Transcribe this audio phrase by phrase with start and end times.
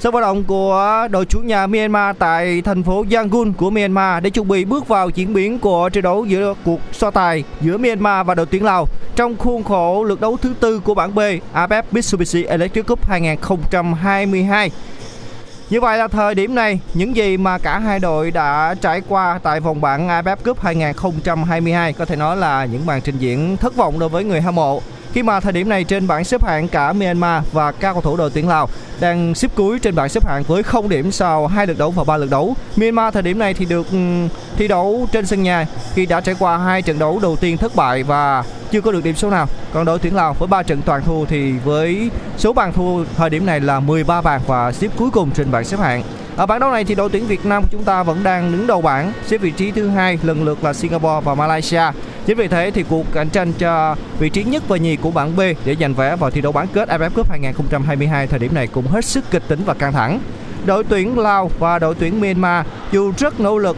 [0.00, 4.30] sân vận động của đội chủ nhà Myanmar tại thành phố Yangon của Myanmar để
[4.30, 8.26] chuẩn bị bước vào diễn biến của trận đấu giữa cuộc so tài giữa Myanmar
[8.26, 11.18] và đội tuyển Lào trong khuôn khổ lượt đấu thứ tư của bảng B
[11.54, 14.70] AFF Mitsubishi Electric Cup 2022.
[15.70, 19.40] Như vậy là thời điểm này, những gì mà cả hai đội đã trải qua
[19.42, 23.76] tại vòng bảng AFF Cup 2022 có thể nói là những màn trình diễn thất
[23.76, 24.82] vọng đối với người hâm mộ.
[25.12, 28.16] Khi mà thời điểm này trên bảng xếp hạng cả Myanmar và các cầu thủ
[28.16, 28.68] đội tuyển Lào
[29.00, 32.04] đang xếp cuối trên bảng xếp hạng với 0 điểm sau hai lượt đấu và
[32.04, 32.56] ba lượt đấu.
[32.76, 33.98] Myanmar thời điểm này thì được ừ,
[34.56, 37.76] thi đấu trên sân nhà khi đã trải qua hai trận đấu đầu tiên thất
[37.76, 39.46] bại và chưa có được điểm số nào.
[39.72, 43.30] Còn đội tuyển Lào với 3 trận toàn thua thì với số bàn thua thời
[43.30, 46.02] điểm này là 13 bàn và xếp cuối cùng trên bảng xếp hạng.
[46.36, 48.66] Ở bảng đấu này thì đội tuyển Việt Nam của chúng ta vẫn đang đứng
[48.66, 51.82] đầu bảng, xếp vị trí thứ hai lần lượt là Singapore và Malaysia.
[52.26, 55.36] Chính vì thế thì cuộc cạnh tranh cho vị trí nhất và nhì của bảng
[55.36, 58.66] B để giành vé vào thi đấu bán kết AFF Cup 2022 thời điểm này
[58.66, 60.20] cũng hết sức kịch tính và căng thẳng.
[60.64, 63.76] Đội tuyển Lào và đội tuyển Myanmar dù rất nỗ lực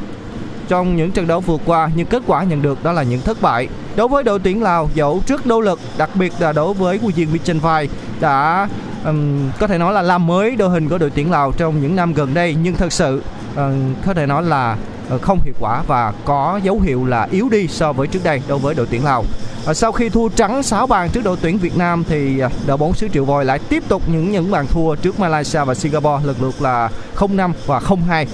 [0.68, 3.42] trong những trận đấu vừa qua nhưng kết quả nhận được đó là những thất
[3.42, 3.68] bại.
[3.96, 7.12] Đối với đội tuyển Lào dẫu rất nỗ lực, đặc biệt là đối với huấn
[7.16, 7.88] luyện viên Vai
[8.20, 8.68] đã
[9.04, 11.96] um, có thể nói là làm mới đội hình của đội tuyển Lào trong những
[11.96, 13.22] năm gần đây nhưng thật sự
[13.54, 13.72] ờ,
[14.06, 14.76] có thể nói là
[15.08, 18.42] ờ, không hiệu quả và có dấu hiệu là yếu đi so với trước đây
[18.48, 19.24] đối với đội tuyển Lào.
[19.64, 22.76] Và sau khi thua trắng 6 bàn trước đội tuyển Việt Nam thì ờ, đội
[22.76, 26.26] bóng xứ Triệu Voi lại tiếp tục những những bàn thua trước Malaysia và Singapore
[26.26, 28.26] lần lượt là 0-5 và 0-2.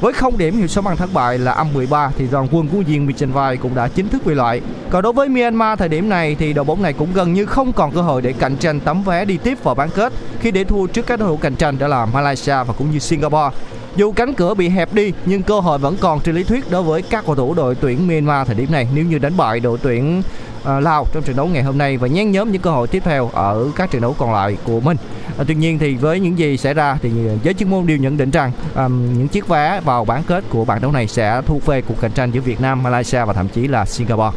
[0.00, 2.78] Với không điểm hiệu số bàn thất bại là âm 13 thì đoàn quân của
[2.86, 4.60] viên Michenvai cũng đã chính thức bị loại.
[4.90, 7.72] Còn đối với Myanmar, thời điểm này thì đội bóng này cũng gần như không
[7.72, 10.64] còn cơ hội để cạnh tranh tấm vé đi tiếp vào bán kết khi để
[10.64, 13.50] thua trước các đối thủ cạnh tranh đó là Malaysia và cũng như Singapore.
[13.98, 16.82] Dù cánh cửa bị hẹp đi nhưng cơ hội vẫn còn trên lý thuyết đối
[16.82, 19.78] với các cầu thủ đội tuyển Myanmar thời điểm này nếu như đánh bại đội
[19.82, 20.22] tuyển
[20.64, 23.02] ờ, Lào trong trận đấu ngày hôm nay và nhen nhóm những cơ hội tiếp
[23.04, 24.96] theo ở các trận đấu còn lại của mình.
[25.38, 27.96] À, tuy nhiên thì với những gì xảy ra thì ờ, giới chuyên môn đều
[27.96, 31.42] nhận định rằng ừm, những chiếc vé vào bán kết của bảng đấu này sẽ
[31.46, 34.36] thuộc về cuộc cạnh tranh giữa Việt Nam, Malaysia và thậm chí là Singapore.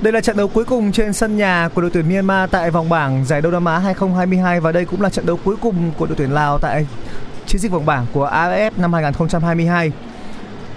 [0.00, 2.88] Đây là trận đấu cuối cùng trên sân nhà của đội tuyển Myanmar tại vòng
[2.88, 6.06] bảng giải Đông Nam Á 2022 và đây cũng là trận đấu cuối cùng của
[6.06, 6.86] đội tuyển Lào tại
[7.50, 9.92] chiến dịch vòng bảng của AFF năm 2022.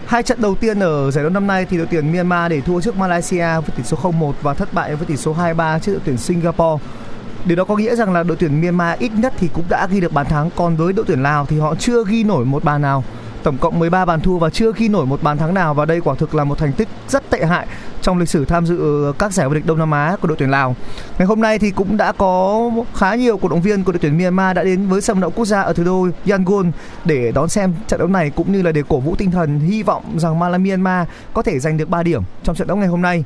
[0.05, 2.81] Hai trận đầu tiên ở giải đấu năm nay thì đội tuyển Myanmar để thua
[2.81, 6.01] trước Malaysia với tỷ số 0-1 và thất bại với tỷ số 2-3 trước đội
[6.05, 6.83] tuyển Singapore.
[7.45, 9.99] Điều đó có nghĩa rằng là đội tuyển Myanmar ít nhất thì cũng đã ghi
[9.99, 12.81] được bàn thắng, còn với đội tuyển Lào thì họ chưa ghi nổi một bàn
[12.81, 13.03] nào.
[13.43, 16.01] Tổng cộng 13 bàn thua và chưa ghi nổi một bàn thắng nào và đây
[16.01, 17.67] quả thực là một thành tích rất tệ hại
[18.01, 20.51] trong lịch sử tham dự các giải vô địch Đông Nam Á của đội tuyển
[20.51, 20.75] Lào.
[21.17, 22.61] Ngày hôm nay thì cũng đã có
[22.95, 25.33] khá nhiều cổ động viên của đội tuyển Myanmar đã đến với sân vận động
[25.35, 26.71] quốc gia ở thủ đô Yangon
[27.05, 29.83] để đón xem trận đấu này, cũng như là để cổ vũ tinh thần hy
[29.83, 33.01] vọng rằng Mala Myanmar có thể giành được 3 điểm trong trận đấu ngày hôm
[33.01, 33.23] nay.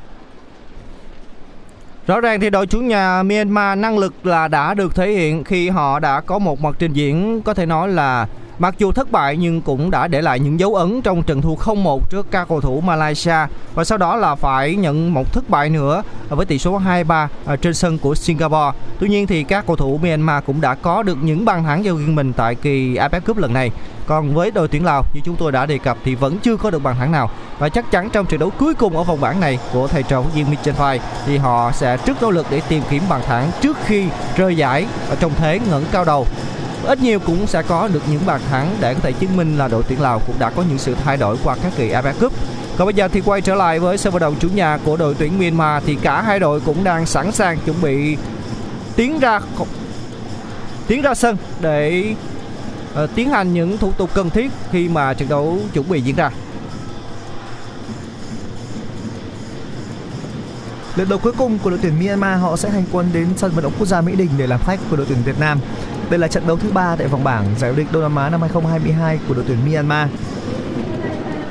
[2.06, 5.68] Rõ ràng thì đội chủ nhà Myanmar năng lực là đã được thể hiện khi
[5.68, 8.26] họ đã có một mặt trình diễn có thể nói là
[8.58, 11.54] mặc dù thất bại nhưng cũng đã để lại những dấu ấn trong trận thua
[11.54, 13.36] 0-1 trước các cầu thủ Malaysia
[13.74, 17.56] và sau đó là phải nhận một thất bại nữa với tỷ số 2-3 à,
[17.56, 18.78] trên sân của Singapore.
[18.98, 21.94] Tuy nhiên thì các cầu thủ Myanmar cũng đã có được những bàn thắng cho
[21.94, 23.70] riêng mình tại kỳ AFF Cup lần này.
[24.06, 26.70] Còn với đội tuyển Lào, như chúng tôi đã đề cập thì vẫn chưa có
[26.70, 29.40] được bàn thắng nào và chắc chắn trong trận đấu cuối cùng ở vòng bảng
[29.40, 32.46] này của thầy trò huấn luyện viên Mitchell Phai thì họ sẽ rất nỗ lực
[32.50, 34.04] để tìm kiếm bàn thắng trước khi
[34.36, 36.26] rơi giải ở trong thế ngẩng cao đầu
[36.84, 39.68] ít nhiều cũng sẽ có được những bàn thắng để có thể chứng minh là
[39.68, 42.32] đội tuyển Lào cũng đã có những sự thay đổi qua các kỳ AFF Cup.
[42.76, 45.14] Còn bây giờ thì quay trở lại với sân vận động chủ nhà của đội
[45.14, 48.16] tuyển Myanmar thì cả hai đội cũng đang sẵn sàng chuẩn bị
[48.96, 49.40] tiến ra
[50.86, 52.14] tiến ra sân để
[53.04, 56.16] uh, tiến hành những thủ tục cần thiết khi mà trận đấu chuẩn bị diễn
[56.16, 56.30] ra.
[60.96, 63.64] Lượt đấu cuối cùng của đội tuyển Myanmar họ sẽ hành quân đến sân vận
[63.64, 65.60] động quốc gia Mỹ Đình để làm khách của đội tuyển Việt Nam.
[66.10, 68.30] Đây là trận đấu thứ ba tại vòng bảng giải vô địch Đông Nam Á
[68.30, 70.08] năm 2022 của đội tuyển Myanmar.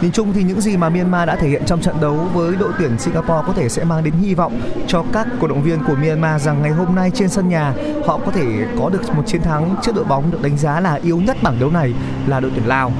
[0.02, 2.72] Nhìn chung thì những gì mà Myanmar đã thể hiện trong trận đấu với đội
[2.80, 5.96] tuyển Singapore có thể sẽ mang đến hy vọng cho các cổ động viên của
[5.96, 7.74] Myanmar rằng ngày hôm nay trên sân nhà
[8.06, 8.46] họ có thể
[8.80, 11.60] có được một chiến thắng trước đội bóng được đánh giá là yếu nhất bảng
[11.60, 11.94] đấu này
[12.28, 12.92] là đội tuyển Lào.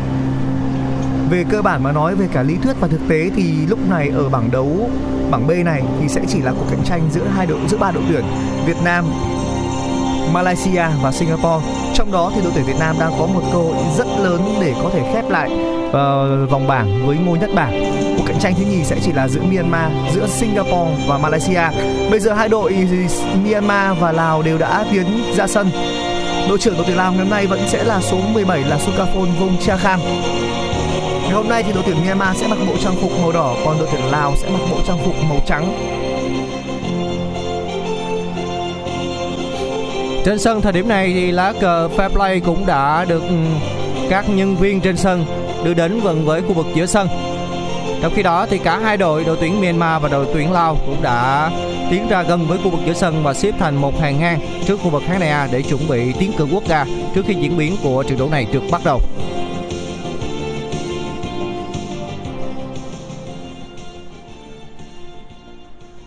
[1.30, 4.10] Về cơ bản mà nói về cả lý thuyết và thực tế thì lúc này
[4.10, 4.90] ở bảng đấu
[5.32, 7.92] bảng B này thì sẽ chỉ là cuộc cạnh tranh giữa hai đội giữa ba
[7.92, 8.26] đội tuyển
[8.66, 9.06] Việt Nam,
[10.34, 11.66] Malaysia và Singapore.
[11.94, 14.74] Trong đó thì đội tuyển Việt Nam đang có một cơ hội rất lớn để
[14.84, 15.52] có thể khép lại
[15.88, 17.94] uh, vòng bảng với ngôi nhất bảng.
[18.18, 21.62] Cuộc cạnh tranh thứ nhì sẽ chỉ là giữa Myanmar, giữa Singapore và Malaysia.
[22.12, 22.74] Bây giờ hai đội
[23.44, 25.70] Myanmar và Lào đều đã tiến ra sân.
[26.50, 29.28] Đội trưởng đội tuyển Lào ngày hôm nay vẫn sẽ là số 17 là Sukaphon
[29.40, 30.00] Vongchakham.
[31.22, 33.78] Ngày hôm nay thì đội tuyển Myanmar sẽ mặc bộ trang phục màu đỏ, còn
[33.80, 35.97] đội tuyển Lào sẽ mặc bộ trang phục màu trắng.
[40.28, 43.36] Trên sân thời điểm này thì lá cờ fair play cũng đã được ừ,
[44.10, 45.26] các nhân viên trên sân
[45.64, 47.08] đưa đến gần với khu vực giữa sân.
[48.02, 51.02] Trong khi đó thì cả hai đội, đội tuyển Myanmar và đội tuyển Lào cũng
[51.02, 51.52] đã
[51.90, 54.80] tiến ra gần với khu vực giữa sân và xếp thành một hàng ngang trước
[54.84, 56.86] khu vực khán đài A để chuẩn bị tiến cử quốc ca
[57.16, 59.00] trước khi diễn biến của trận đấu này được bắt đầu.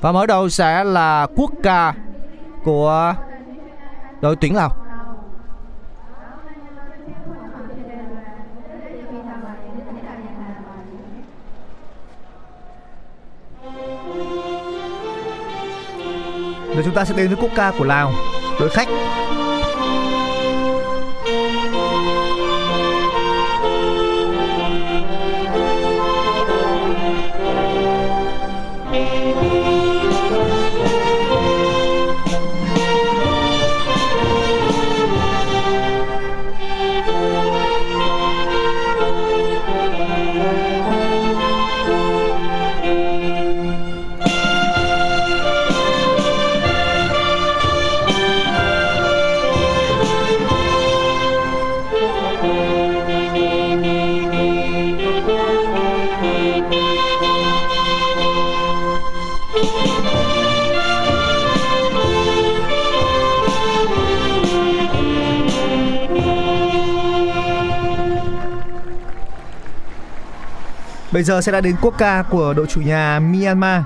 [0.01, 1.95] Và mở đầu sẽ là quốc ca
[2.65, 3.15] của
[4.21, 4.77] đội tuyển Lào.
[16.75, 18.13] Rồi chúng ta sẽ đến với quốc ca của Lào,
[18.61, 18.89] đội khách
[71.21, 73.83] Bây giờ sẽ đã đến quốc ca của đội chủ nhà Myanmar.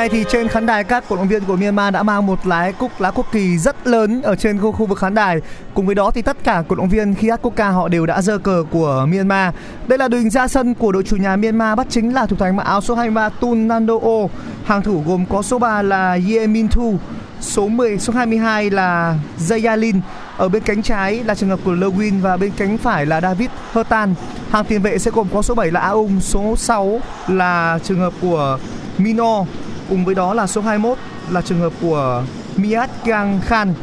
[0.00, 2.72] Nay thì trên khán đài các cổ động viên của Myanmar đã mang một lá
[2.78, 5.40] cúc lá quốc kỳ rất lớn ở trên khu, khu vực khán đài.
[5.74, 8.06] Cùng với đó thì tất cả cổ động viên khi hát quốc ca họ đều
[8.06, 9.54] đã giơ cờ của Myanmar.
[9.86, 12.36] Đây là đội hình ra sân của đội chủ nhà Myanmar bắt chính là thủ
[12.36, 14.28] thành mặc áo số 23 Tun Nando O.
[14.64, 16.98] Hàng thủ gồm có số 3 là Ye Min Thu,
[17.40, 20.00] Số 10, số 22 là Zayalin.
[20.36, 23.50] Ở bên cánh trái là trường hợp của Lewin và bên cánh phải là David
[23.72, 24.14] Hertan.
[24.50, 28.12] Hàng tiền vệ sẽ gồm có số 7 là Aung, số 6 là trường hợp
[28.20, 28.58] của
[28.98, 29.44] Mino.
[29.90, 30.98] Cùng với đó là số 21
[31.30, 32.22] là trường hợp của
[32.56, 33.74] Miat Kang Khan.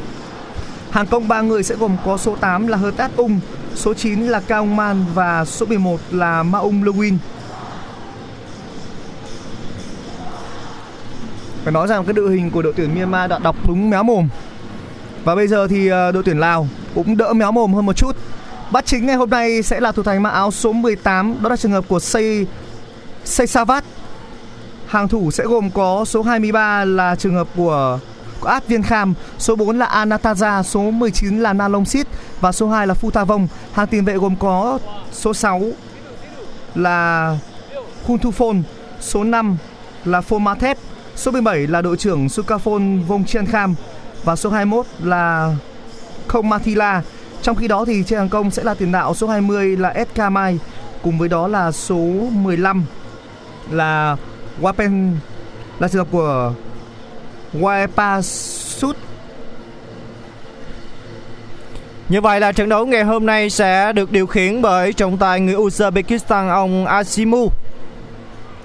[0.91, 3.39] Hàng công ba người sẽ gồm có số 8 là Hertat Ung,
[3.75, 7.17] số 9 là Cao Man và số 11 là Maung Lewin.
[11.63, 14.27] Phải nói rằng cái đội hình của đội tuyển Myanmar đã đọc đúng méo mồm.
[15.23, 18.15] Và bây giờ thì ờ, đội tuyển Lào cũng đỡ méo mồm hơn một chút.
[18.71, 21.57] Bắt chính ngày hôm nay sẽ là thủ thành mặc áo số 18, đó là
[21.57, 22.45] trường hợp của Say
[23.25, 23.83] Say Savat.
[24.87, 27.99] Hàng thủ sẽ gồm có số 23 là trường hợp của
[28.45, 32.07] Át Viên Kham, số 4 là Anataza, số 19 là Na Sit
[32.41, 33.47] và số 2 là Futavong.
[33.73, 34.79] Hàng tiền vệ gồm có
[35.11, 35.61] số 6
[36.75, 37.37] là
[38.03, 38.63] Hun
[38.99, 39.57] số 5
[40.05, 40.75] là Fomathep,
[41.15, 43.75] số 17 là đội trưởng Sukafon Vong Chen Kham
[44.23, 45.55] và số 21 là
[46.27, 47.01] Không Mathila.
[47.41, 50.19] Trong khi đó thì trên hàng công sẽ là tiền đạo số 20 là SK
[50.31, 50.59] Mai
[51.03, 51.97] cùng với đó là số
[52.31, 52.85] 15
[53.71, 54.17] là
[54.61, 55.13] Wapen
[55.79, 56.53] là trường hợp của
[57.53, 58.93] Waipasut
[62.09, 65.39] Như vậy là trận đấu ngày hôm nay sẽ được điều khiển bởi trọng tài
[65.39, 67.49] người Uzbekistan, ông Asimu.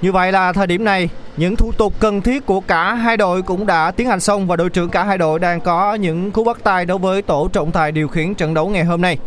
[0.02, 3.42] Như vậy là thời điểm này, những thủ tục cần thiết của cả hai đội
[3.42, 6.44] cũng đã tiến hành xong và đội trưởng cả hai đội đang có những cú
[6.44, 9.18] bắt tay đối với tổ trọng tài điều khiển trận đấu ngày hôm nay.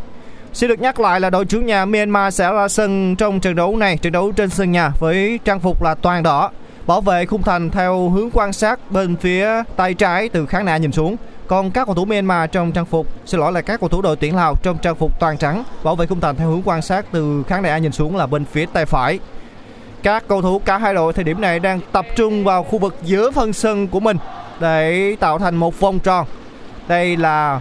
[0.55, 3.77] Xin được nhắc lại là đội chủ nhà Myanmar sẽ ra sân trong trận đấu
[3.77, 6.51] này, trận đấu trên sân nhà với trang phục là toàn đỏ,
[6.87, 10.79] bảo vệ khung thành theo hướng quan sát bên phía tay trái từ khán đài
[10.79, 11.15] nhìn xuống.
[11.47, 14.15] Còn các cầu thủ Myanmar trong trang phục, xin lỗi là các cầu thủ đội
[14.15, 17.05] tuyển Lào trong trang phục toàn trắng, bảo vệ khung thành theo hướng quan sát
[17.11, 19.19] từ khán đài nhìn xuống là bên phía tay phải.
[20.03, 22.95] Các cầu thủ cả hai đội thời điểm này đang tập trung vào khu vực
[23.03, 24.17] giữa phân sân của mình
[24.59, 26.27] để tạo thành một vòng tròn.
[26.87, 27.59] Đây là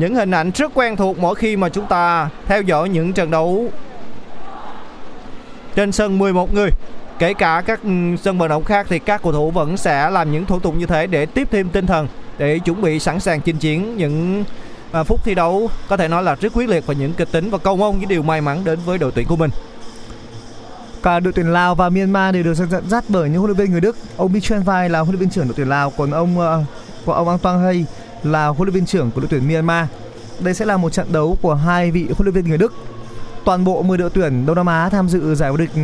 [0.00, 3.30] những hình ảnh rất quen thuộc mỗi khi mà chúng ta theo dõi những trận
[3.30, 3.70] đấu
[5.74, 6.70] trên sân 11 người.
[7.18, 7.90] Kể cả các ừ,
[8.22, 10.86] sân vận động khác thì các cầu thủ vẫn sẽ làm những thủ tục như
[10.86, 14.44] thế để tiếp thêm tinh thần để chuẩn bị sẵn sàng chinh chiến những
[14.92, 17.50] à, phút thi đấu có thể nói là rất quyết liệt và những kịch tính
[17.50, 19.50] và cầu mong những điều may mắn đến với đội tuyển của mình.
[21.02, 23.70] Cả đội tuyển Lào và Myanmar đều được dẫn dắt bởi những huấn luyện viên
[23.70, 23.96] người Đức.
[24.16, 26.64] Ông Michel Vai là huấn luyện viên trưởng đội tuyển Lào, còn ông ờ,
[27.04, 27.84] của ông Antoine Hay
[28.22, 29.86] là huấn luyện viên trưởng của đội tuyển Myanmar.
[30.40, 32.72] Đây sẽ là một trận đấu của hai vị huấn luyện viên người Đức.
[33.44, 35.80] Toàn bộ 10 đội tuyển Đông Nam Á tham dự giải vô địch ừ,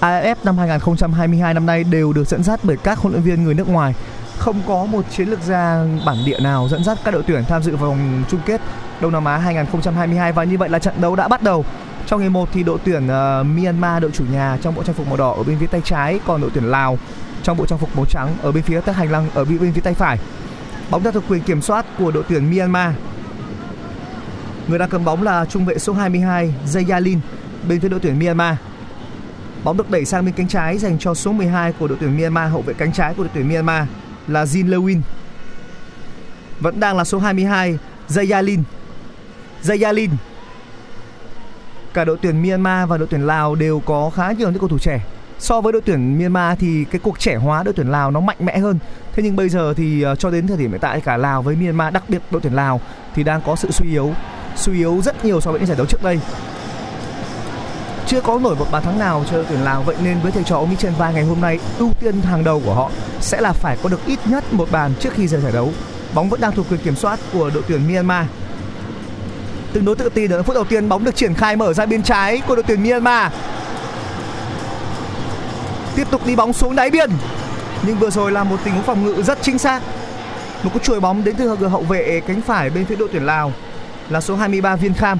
[0.00, 3.54] AFF năm 2022 năm nay đều được dẫn dắt bởi các huấn luyện viên người
[3.54, 3.94] nước ngoài.
[4.38, 7.62] Không có một chiến lược gia bản địa nào dẫn dắt các đội tuyển tham
[7.62, 8.60] dự vòng chung kết
[9.00, 11.64] Đông Nam Á 2022 và như vậy là trận đấu đã bắt đầu.
[12.06, 15.06] Trong ngày 1 thì đội tuyển uh, Myanmar đội chủ nhà trong bộ trang phục
[15.06, 16.98] màu đỏ ở bên phía tay trái, còn đội tuyển Lào
[17.42, 19.80] trong bộ trang phục màu trắng ở bên phía tay hành lang ở bên phía
[19.80, 20.18] tay phải.
[20.90, 22.94] Bóng đã thuộc quyền kiểm soát của đội tuyển Myanmar.
[24.68, 27.18] Người đang cầm bóng là trung vệ số 22 Zayalin
[27.68, 28.56] bên phía đội tuyển Myanmar.
[29.64, 32.52] Bóng được đẩy sang bên cánh trái dành cho số 12 của đội tuyển Myanmar,
[32.52, 33.88] hậu vệ cánh trái của đội tuyển Myanmar
[34.28, 35.00] là Jin Lewin.
[36.60, 38.62] Vẫn đang là số 22 Zayalin.
[39.62, 40.10] Zayalin.
[41.94, 44.78] Cả đội tuyển Myanmar và đội tuyển Lào đều có khá nhiều những cầu thủ
[44.78, 45.00] trẻ.
[45.44, 48.36] So với đội tuyển Myanmar thì cái cuộc trẻ hóa đội tuyển Lào nó mạnh
[48.40, 48.78] mẽ hơn.
[49.12, 51.56] Thế nhưng bây giờ thì ờ, cho đến thời điểm hiện tại cả Lào với
[51.56, 52.80] Myanmar, đặc biệt đội tuyển Lào
[53.14, 54.12] thì đang có sự suy yếu,
[54.56, 56.18] suy yếu rất nhiều so với những giải đấu trước đây
[58.06, 60.44] chưa có nổi một bàn thắng nào cho đội tuyển Lào vậy nên với thầy
[60.44, 63.52] trò ông Michel Vai ngày hôm nay ưu tiên hàng đầu của họ sẽ là
[63.52, 65.72] phải có được ít nhất một bàn trước khi rời giải đấu.
[66.14, 68.26] Bóng vẫn đang thuộc quyền kiểm soát của đội tuyển Myanmar.
[69.72, 72.02] Tương đối tự tin ở phút đầu tiên bóng được triển khai mở ra bên
[72.02, 73.32] trái của đội tuyển Myanmar.
[75.96, 77.10] Tiếp tục đi bóng xuống đáy biên.
[77.86, 79.82] Nhưng vừa rồi là một tình huống phòng ngự rất chính xác.
[80.62, 83.52] Một cú chuồi bóng đến từ hậu vệ cánh phải bên phía đội tuyển Lào
[84.10, 85.18] là số 23 Viên Kham.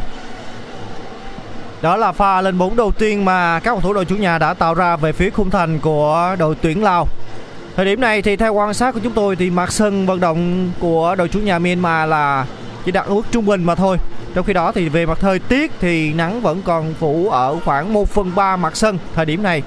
[1.82, 4.54] Đó là pha lên bóng đầu tiên mà các cầu thủ đội chủ nhà đã
[4.54, 7.08] tạo ra về phía khung thành của đội tuyển Lào.
[7.76, 10.70] Thời điểm này thì theo quan sát của chúng tôi thì mặt sân vận động
[10.80, 12.46] của đội chủ nhà Myanmar là
[12.84, 13.98] chỉ đạt mức trung bình mà thôi.
[14.34, 17.92] Trong khi đó thì về mặt thời tiết thì nắng vẫn còn phủ ở khoảng
[17.92, 19.62] 1 phần 3 mặt sân thời điểm này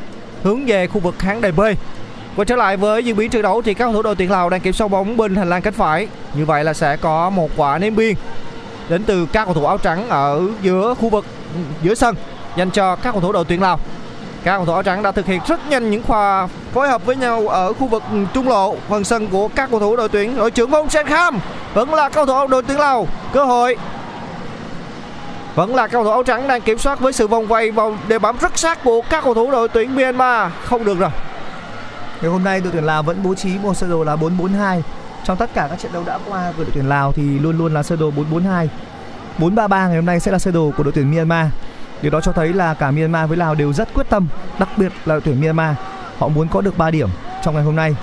[0.47, 1.61] hướng về khu vực khán đài B.
[2.35, 4.49] Quay trở lại với diễn biến trận đấu thì các cầu thủ đội tuyển Lào
[4.49, 6.07] đang kiểm soát bóng bên hành lang cánh phải.
[6.33, 8.15] Như vậy là sẽ có một quả ném biên
[8.89, 11.25] đến từ các cầu thủ áo trắng ở giữa khu vực,
[11.83, 12.15] giữa sân,
[12.57, 13.79] dành cho các cầu thủ đội tuyển Lào.
[14.43, 17.15] Các cầu thủ áo trắng đã thực hiện rất nhanh những pha phối hợp với
[17.15, 20.51] nhau ở khu vực trung lộ, phần sân của các cầu thủ đội tuyển, đội
[20.51, 21.39] trưởng Vong Sen Kham
[21.73, 23.77] vẫn là cầu thủ đội tuyển Lào cơ hội
[25.57, 28.19] vẫn là cầu thủ áo trắng đang kiểm soát với sự vòng vây vào để
[28.19, 31.09] bám rất sát của các cầu thủ đội tuyển Myanmar không được rồi
[32.21, 34.83] Ngày hôm nay đội tuyển Lào vẫn bố trí một sơ đồ là 442
[35.23, 37.73] Trong tất cả các trận đấu đã qua của đội tuyển Lào thì luôn luôn
[37.73, 38.69] là sơ đồ 442.
[39.37, 41.47] 433 ngày hôm nay sẽ là sơ đồ của đội tuyển Myanmar.
[42.01, 44.27] Điều đó cho thấy là cả Myanmar với Lào đều rất quyết tâm,
[44.59, 45.75] đặc biệt là đội tuyển Myanmar.
[46.17, 47.09] Họ muốn có được 3 điểm
[47.43, 47.95] trong ngày hôm nay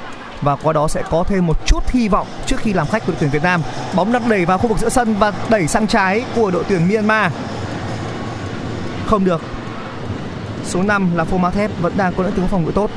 [0.44, 3.12] và qua đó sẽ có thêm một chút hy vọng trước khi làm khách của
[3.12, 3.62] đội tuyển Việt Nam.
[3.94, 6.88] Bóng được đẩy vào khu vực giữa sân và đẩy sang trái của đội tuyển
[6.88, 7.32] Myanmar.
[9.06, 9.40] Không được.
[10.64, 12.90] Số 5 là Phô Ma Thép vẫn đang có những tiếng phòng ngự tốt.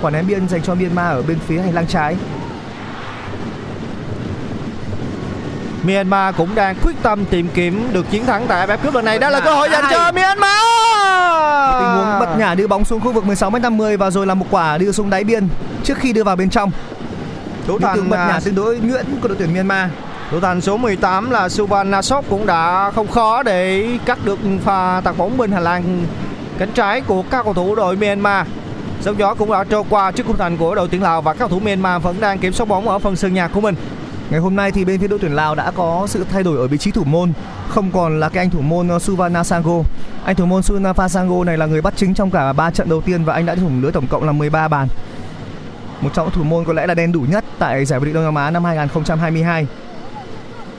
[0.00, 2.16] Quả ném biên dành cho Myanmar ở bên phía hành lang trái.
[5.82, 9.18] Myanmar cũng đang quyết tâm tìm kiếm được chiến thắng tại AFF Cup lần này.
[9.18, 10.85] Đó là cơ hội dành cho Myanmar.
[11.78, 14.78] Tình huống bật nhả đưa bóng xuống khu vực 16m50 và rồi là một quả
[14.78, 15.48] đưa xuống đáy biên
[15.84, 16.70] trước khi đưa vào bên trong.
[17.66, 19.90] Thủ thành bật à, nhả tương đối nhuyễn của đội tuyển Myanmar.
[20.30, 25.00] thủ thành số 18 là Suvan Nasop cũng đã không khó để cắt được pha
[25.04, 26.06] tạt bóng bên hành lang
[26.58, 28.46] cánh trái của các cầu thủ đội Myanmar.
[29.00, 31.38] Sóng gió cũng đã trôi qua trước khung thành của đội tuyển Lào và các
[31.38, 33.74] cầu thủ Myanmar vẫn đang kiểm soát bóng ở phần sân nhà của mình.
[34.30, 36.66] Ngày hôm nay thì bên phía đội tuyển Lào đã có sự thay đổi ở
[36.66, 37.32] vị trí thủ môn,
[37.68, 39.82] không còn là cái anh thủ môn ờ, Suvana Sango.
[40.24, 43.00] Anh thủ môn Suvana Sango này là người bắt chính trong cả 3 trận đầu
[43.00, 44.88] tiên và anh đã thủng lưới tổng cộng là 13 bàn.
[46.00, 48.14] Một trong những thủ môn có lẽ là đen đủ nhất tại giải vô địch
[48.14, 49.66] Đông Nam Á năm 2022.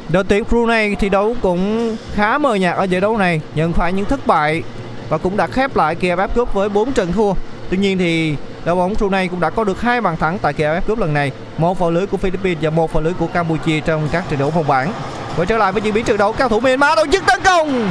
[0.10, 3.94] Đội tuyển Brunei thi đấu cũng khá mờ nhạt ở giải đấu này, nhận phải
[3.94, 4.64] những thất bại
[5.10, 7.34] và cũng đã khép lại kỳ AFF Cup với 4 trận thua.
[7.70, 8.36] Tuy nhiên thì
[8.68, 11.14] đội bóng Brunei cũng đã có được hai bàn thắng tại kỳ AFF Cup lần
[11.14, 14.40] này, một vào lưới của Philippines và một vào lưới của Campuchia trong các trận
[14.40, 14.94] đấu vòng bảng.
[15.36, 17.90] Quay trở lại với diễn biến trận đấu, cao thủ Myanmar tổ chức tấn công.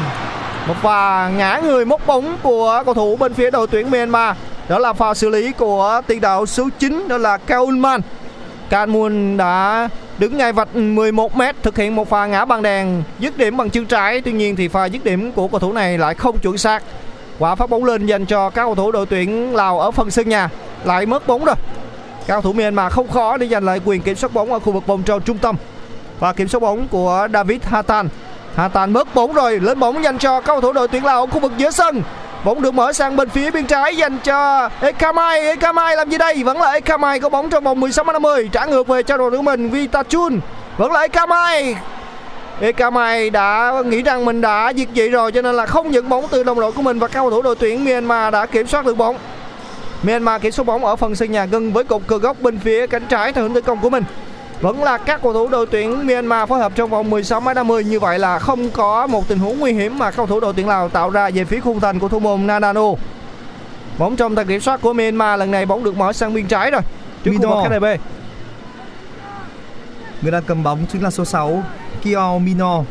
[0.69, 4.37] Một pha ngã người móc bóng của cầu thủ bên phía đội tuyển Myanmar.
[4.69, 8.01] Đó là pha xử lý của tiền đạo số 9 đó là Kaunman.
[8.71, 13.39] Kaunman đã đứng ngay vạch 11 m thực hiện một pha ngã bằng đèn dứt
[13.39, 16.15] điểm bằng chân trái tuy nhiên thì pha dứt điểm của cầu thủ này lại
[16.15, 16.83] không chuẩn xác
[17.39, 20.29] quả phát bóng lên dành cho các cầu thủ đội tuyển Lào ở phần sân
[20.29, 20.49] nhà
[20.85, 21.57] lại mất bóng rồi.
[22.27, 24.87] Cao thủ Myanmar không khó để giành lại quyền kiểm soát bóng ở khu vực
[24.87, 25.57] vòng tròn trung tâm.
[26.21, 28.09] Và kiểm soát bóng của David Hatan
[28.57, 31.41] Hatan mất bóng rồi, lên bóng dành cho cầu thủ đội tuyển Lào ở khu
[31.41, 32.03] vực giữa sân.
[32.45, 35.41] Bóng được mở sang bên phía bên trái dành cho Ekamai.
[35.41, 36.43] Ekamai làm gì đây?
[36.45, 39.43] Vẫn là Ekamai có bóng trong vòng 16 50 trả ngược về cho đội của
[39.43, 40.41] mình Vitachun.
[40.77, 41.77] Vẫn là Ekamai.
[42.61, 46.29] Ekamai đã nghĩ rằng mình đã diệt dị rồi, cho nên là không nhận bóng
[46.31, 48.95] từ đồng đội của mình và cầu thủ đội tuyển Myanmar đã kiểm soát được
[48.95, 49.17] bóng.
[50.03, 52.87] Myanmar kiểm soát bóng ở phần sân nhà gần với cột cờ góc bên phía
[52.87, 54.05] cánh trái theo hướng tấn công của mình
[54.61, 57.85] vẫn là các cầu thủ đội tuyển Myanmar phối hợp trong vòng 16 m 50
[57.85, 60.69] như vậy là không có một tình huống nguy hiểm mà cầu thủ đội tuyển
[60.69, 62.83] Lào tạo ra về phía khung thành của thủ môn Nadano.
[63.99, 66.71] Bóng trong tầm kiểm soát của Myanmar lần này bóng được mở sang bên trái
[66.71, 66.81] rồi.
[67.25, 67.63] Trước khu Mino.
[67.63, 67.85] vực KDB.
[70.23, 71.63] Người đang cầm bóng chính là số 6
[72.03, 72.83] Kyo Mino.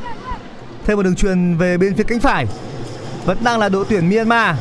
[0.85, 2.45] Thêm một đường truyền về bên phía cánh phải.
[3.25, 4.55] Vẫn đang là đội tuyển Myanmar.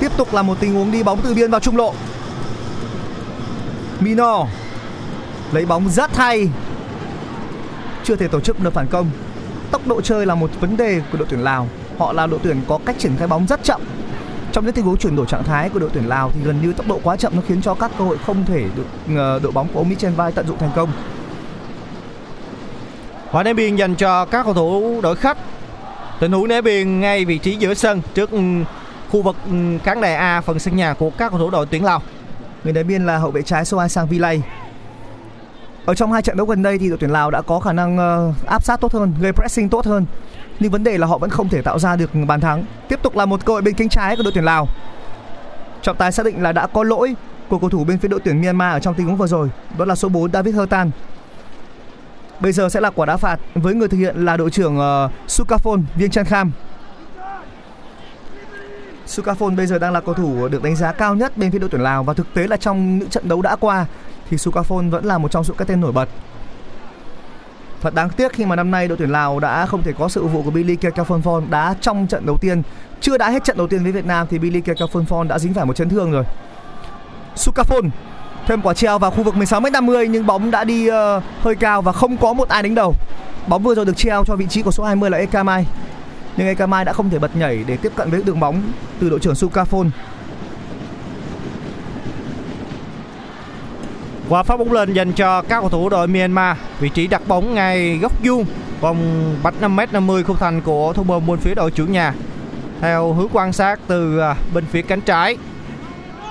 [0.00, 1.94] Tiếp tục là một tình huống đi bóng từ biên vào trung lộ.
[4.00, 4.46] Mino
[5.52, 6.48] lấy bóng rất hay.
[8.04, 9.10] Chưa thể tổ chức được phản công.
[9.70, 11.68] Tốc độ chơi là một vấn đề của đội tuyển Lào.
[11.98, 13.80] Họ là đội tuyển có cách triển khai bóng rất chậm.
[14.52, 16.72] Trong những tình huống chuyển đổi trạng thái của đội tuyển Lào thì gần như
[16.72, 19.52] tốc độ quá chậm nó khiến cho các cơ hội không thể được ờ, đội
[19.52, 20.92] bóng của ông Michel Vai tận dụng thành công.
[23.32, 25.38] Quả ném biên dành cho các cầu thủ đội khách.
[26.20, 28.38] Tình huống ném biên ngay vị trí giữa sân trước ừ,
[29.14, 31.84] khu vực ừ, khán đài A phần sân nhà của các cầu thủ đội tuyển
[31.84, 32.02] Lào.
[32.64, 34.42] Người đá biên là hậu vệ trái Soai Sang Vilay.
[35.84, 37.98] Ở trong hai trận đấu gần đây thì đội tuyển Lào đã có khả năng
[37.98, 40.06] ờ, áp sát tốt hơn, gây pressing tốt hơn.
[40.60, 42.64] Nhưng vấn đề là họ vẫn không thể tạo ra được bàn thắng.
[42.88, 44.68] Tiếp tục là một cơ hội bên cánh trái của đội tuyển Lào.
[45.82, 47.14] Trọng tài xác định là đã có lỗi
[47.48, 49.50] của cầu thủ bên phía đội tuyển Myanmar ở trong tình huống vừa rồi.
[49.78, 50.90] Đó là số 4 David Hertan.
[52.40, 55.10] Bây giờ sẽ là quả đá phạt với người thực hiện là đội trưởng uh,
[55.28, 56.52] Sukafon Vieng Chan Kham.
[59.06, 61.68] Sukafon bây giờ đang là cầu thủ được đánh giá cao nhất bên phía đội
[61.70, 63.86] tuyển Lào và thực tế là trong những trận đấu đã qua
[64.30, 66.08] thì Sukafon vẫn là một trong số các tên nổi bật.
[67.80, 70.20] Thật đáng tiếc khi mà năm nay đội tuyển Lào đã không thể có sự
[70.20, 72.62] ủng hộ của Billy Kekafonfon đá trong trận đầu tiên.
[73.00, 75.64] Chưa đã hết trận đầu tiên với Việt Nam thì Billy Kekafonfon đã dính phải
[75.64, 76.24] một chấn thương rồi.
[77.36, 77.88] Sukafon
[78.46, 80.94] thêm quả treo vào khu vực 16m50 nhưng bóng đã đi uh,
[81.40, 82.94] hơi cao và không có một ai đánh đầu.
[83.46, 85.66] Bóng vừa rồi được treo cho vị trí của số 20 là Ekamai.
[86.36, 88.62] Nhưng Ekamai đã không thể bật nhảy để tiếp cận với đường bóng
[89.00, 89.90] từ đội trưởng Sukafon.
[94.28, 96.56] Quả phát bóng lên dành cho các cầu thủ đội Myanmar.
[96.80, 98.44] Vị trí đặt bóng ngay góc vuông,
[98.80, 102.14] vòng bạch 5m50 khung thành của thủ môn bên phía đội chủ nhà.
[102.80, 105.36] Theo hướng quan sát từ à, bên phía cánh trái.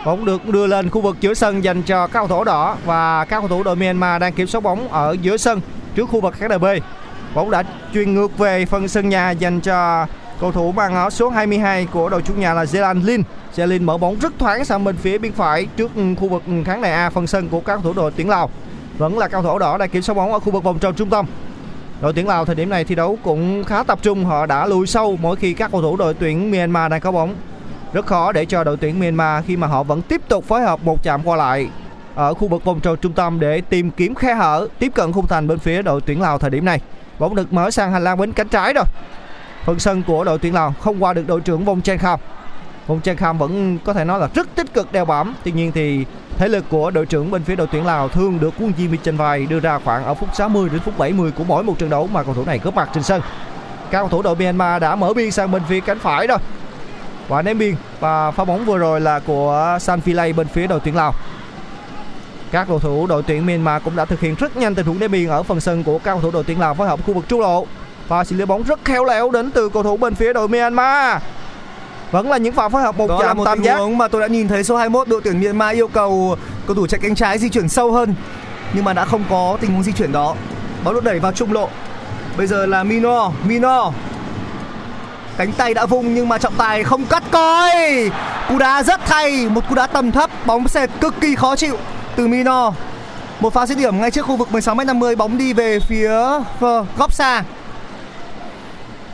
[0.05, 3.25] Bóng được đưa lên khu vực giữa sân dành cho các cầu thủ đỏ và
[3.25, 5.61] các cầu thủ đội Myanmar đang kiểm soát bóng ở giữa sân
[5.95, 6.65] trước khu vực khán đài B.
[7.33, 10.07] Bóng đã truyền ngược về phần sân nhà dành cho
[10.39, 13.21] cầu thủ mang áo số 22 của đội chủ nhà là Zelan Lin.
[13.55, 16.91] Zelan mở bóng rất thoáng sang bên phía bên phải trước khu vực khán đài
[16.91, 18.49] A, phần sân của các thủ đội tuyển Lào.
[18.97, 21.09] vẫn là cao thủ đỏ đang kiểm soát bóng ở khu vực vòng tròn trung
[21.09, 21.25] tâm
[22.01, 24.87] đội tuyển Lào thời điểm này thi đấu cũng khá tập trung, họ đã lùi
[24.87, 27.35] sâu mỗi khi các cầu thủ đội tuyển Myanmar đang có bóng
[27.93, 30.79] rất khó để cho đội tuyển Myanmar khi mà họ vẫn tiếp tục phối hợp
[30.83, 31.69] một chạm qua lại
[32.15, 35.27] ở khu vực vòng tròn trung tâm để tìm kiếm khe hở tiếp cận khung
[35.27, 36.81] thành bên phía đội tuyển Lào thời điểm này
[37.19, 38.85] bóng được mở sang hành lang bên cánh trái rồi.
[39.65, 42.19] Phần sân của đội tuyển Lào không qua được đội trưởng Vong Chen Kham.
[42.87, 45.35] Vong Chen Kham vẫn có thể nói là rất tích cực đeo bám.
[45.43, 46.05] Tuy nhiên thì
[46.37, 49.17] thể lực của đội trưởng bên phía đội tuyển Lào thường được quân di trên
[49.17, 52.07] vai đưa ra khoảng ở phút 60 đến phút 70 của mỗi một trận đấu
[52.07, 53.21] mà cầu thủ này góp mặt trên sân.
[53.91, 56.37] Các cầu thủ đội Myanmar đã mở biên sang bên phía cánh phải rồi.
[57.27, 60.79] Và ném biên và pha bóng vừa rồi là của San Filay bên phía đội
[60.83, 61.13] tuyển Lào
[62.53, 65.11] các cầu thủ đội tuyển Myanmar cũng đã thực hiện rất nhanh tình huống ném
[65.11, 67.25] biên ở phần sân của các cầu thủ đội tuyển Lào phối hợp khu vực
[67.27, 67.67] trung lộ
[68.07, 71.21] và xử lý bóng rất khéo léo đến từ cầu thủ bên phía đội Myanmar
[72.11, 74.27] vẫn là những pha phối hợp một Đó chạm một tam giác mà tôi đã
[74.27, 76.37] nhìn thấy số 21 đội tuyển Myanmar yêu cầu
[76.67, 78.15] cầu thủ chạy cánh trái di chuyển sâu hơn
[78.73, 80.35] nhưng mà đã không có tình huống di chuyển đó.
[80.83, 81.69] Bóng được đẩy vào trung lộ.
[82.37, 83.91] Bây giờ là Mino, Mino.
[85.37, 87.71] Cánh tay đã vung nhưng mà trọng tài không cắt coi.
[88.49, 91.77] Cú đá rất hay, một cú đá tầm thấp, bóng sệt cực kỳ khó chịu
[92.15, 92.73] từ Mino.
[93.39, 96.11] Một pha dứt điểm ngay trước khu vực 16m50 bóng đi về phía
[96.97, 97.43] góc xa.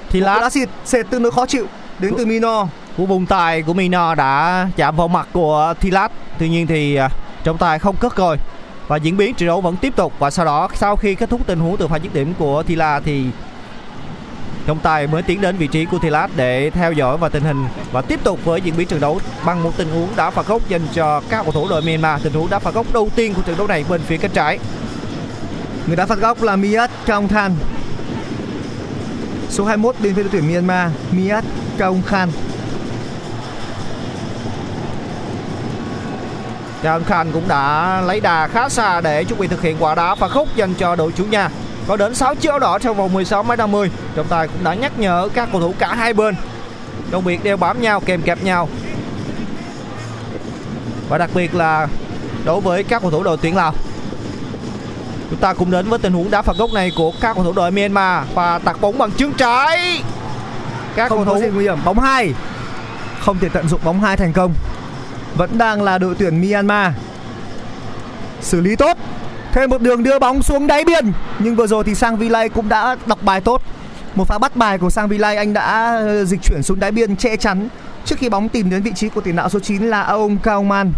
[0.10, 1.66] thì cú lá đá xịt sệt tương đối khó chịu
[2.00, 2.68] đến từ Mino.
[2.98, 7.10] của vùng tài của Mino đã chạm vào mặt của Thilat tuy nhiên thì à,
[7.44, 8.38] trọng tài không cất rồi
[8.88, 11.42] và diễn biến trận đấu vẫn tiếp tục và sau đó sau khi kết thúc
[11.48, 13.26] tình huống từ pha dứt điểm của Thila thì
[14.70, 17.66] trọng tài mới tiến đến vị trí của Thilat để theo dõi và tình hình
[17.92, 20.70] và tiếp tục với diễn biến trận đấu bằng một tình huống đá phạt góc
[20.70, 23.42] dành cho các cầu thủ đội Myanmar tình huống đá phạt góc đầu tiên của
[23.42, 24.60] trận đấu này bên phía cánh trái
[25.88, 27.56] Người đá phạt góc là Miat Kaung Khan.
[29.50, 31.44] Số 21 đến phía đội tuyển Myanmar, Miat
[31.78, 32.30] Kaung Khan.
[36.84, 40.16] John Khan cũng đã lấy đà khá xa để chuẩn bị thực hiện quả đá
[40.16, 41.50] phạt góc dành cho đội chủ nhà.
[41.90, 43.92] Có đến 6 chiếc áo đỏ trong vòng 16 m 50.
[44.16, 46.36] Trọng tài cũng đã nhắc nhở các cầu thủ cả hai bên
[47.12, 48.70] trong việc đeo bám nhau kèm kẹp nhau.
[51.10, 51.88] Và đặc biệt là
[52.46, 53.74] đối với các cầu thủ đội tuyển Lào.
[55.30, 57.54] Chúng ta cùng đến với tình huống đá phạt góc này của các cầu thủ
[57.54, 60.04] đội Myanmar và tạt bóng bằng chân trái.
[60.96, 61.78] Các cầu thủ nguy hiểm.
[61.86, 62.34] Bóng 2.
[63.20, 64.54] Không thể tận dụng bóng 2 thành công.
[65.36, 66.94] Vẫn đang là đội tuyển Myanmar.
[68.42, 68.98] Xử lý tốt.
[69.60, 71.12] Thêm một đường đưa bóng xuống đáy biên.
[71.40, 73.62] Nhưng vừa rồi thì Sang Vilay cũng đã đọc bài tốt.
[74.16, 77.16] Một pha bắt bài của Sang Vilay anh đã ờ, dịch chuyển xuống đáy biên
[77.16, 77.68] che chắn
[78.06, 80.92] trước khi bóng tìm đến vị trí của tiền đạo số 9 là Aung Kaoman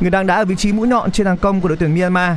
[0.00, 2.36] Người đang đá ở vị trí mũi nhọn trên hàng công của đội tuyển Myanmar.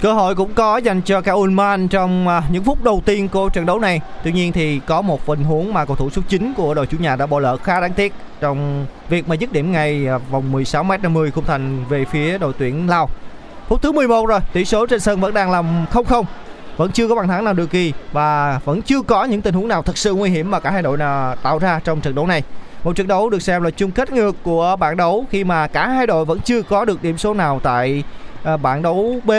[0.00, 3.48] Cơ hội cũng có dành cho cả Ulman trong à, những phút đầu tiên của
[3.48, 4.00] trận đấu này.
[4.24, 6.96] Tuy nhiên thì có một tình huống mà cầu thủ số 9 của đội chủ
[7.00, 10.52] nhà đã bỏ lỡ khá đáng tiếc trong việc mà dứt điểm ngay à, vòng
[10.52, 13.08] 16m50 khung thành về phía đội tuyển Lào.
[13.68, 16.24] Phút thứ 11 rồi, tỷ số trên sân vẫn đang là 0-0.
[16.76, 19.68] Vẫn chưa có bàn thắng nào được ghi và vẫn chưa có những tình huống
[19.68, 22.26] nào thật sự nguy hiểm mà cả hai đội nào tạo ra trong trận đấu
[22.26, 22.42] này.
[22.84, 25.88] Một trận đấu được xem là chung kết ngược của bảng đấu khi mà cả
[25.88, 28.04] hai đội vẫn chưa có được điểm số nào tại
[28.44, 29.30] à, bảng đấu B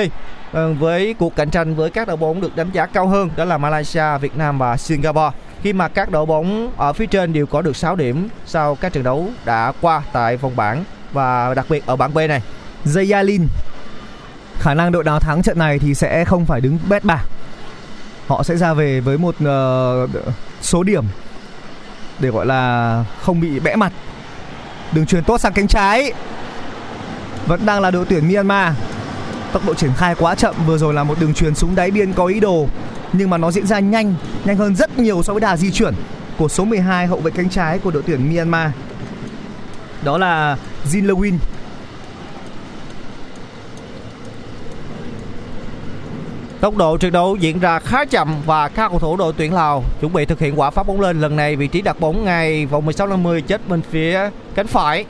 [0.51, 3.45] Vâng, với cuộc cạnh tranh với các đội bóng được đánh giá cao hơn đó
[3.45, 5.31] là Malaysia, Việt Nam và Singapore.
[5.61, 8.93] Khi mà các đội bóng ở phía trên đều có được 6 điểm sau các
[8.93, 12.41] trận đấu đã qua tại vòng bảng và đặc biệt ở bảng B này.
[12.85, 13.45] Zayalin
[14.59, 17.25] khả năng đội nào thắng trận này thì sẽ không phải đứng bét bảng
[18.27, 20.09] họ sẽ ra về với một uh,
[20.61, 21.03] số điểm
[22.19, 23.91] để gọi là không bị bẽ mặt
[24.91, 26.13] đường truyền tốt sang cánh trái
[27.47, 28.73] vẫn đang là đội tuyển Myanmar
[29.53, 32.13] tốc độ triển khai quá chậm, vừa rồi là một đường truyền súng đáy biên
[32.13, 32.67] có ý đồ.
[33.13, 35.93] Nhưng mà nó diễn ra nhanh nhanh hơn rất nhiều so với đà di chuyển
[36.37, 38.71] của số 12 hậu vệ cánh trái của đội tuyển Myanmar.
[40.03, 40.57] Đó là
[40.91, 41.37] Jin Lewin
[46.61, 49.83] Tốc độ trận đấu diễn ra khá chậm và các cầu thủ đội tuyển Lào
[50.01, 51.21] chuẩn bị thực hiện quả phát bóng lên.
[51.21, 55.05] Lần này vị trí đặt bóng ngay vòng 16-50 chết bên phía cánh phải.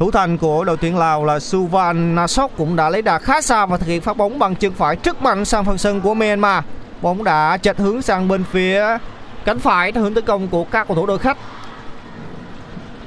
[0.00, 3.66] Thủ thành của đội tuyển Lào là Suvan Nasok cũng đã lấy đà khá xa
[3.66, 6.64] và thực hiện phát bóng bằng chân phải trước mạnh sang phần sân của Myanmar.
[7.02, 8.84] Bóng đã chệch hướng sang bên phía
[9.44, 11.36] cánh phải theo hướng tấn công của các cầu thủ đội khách.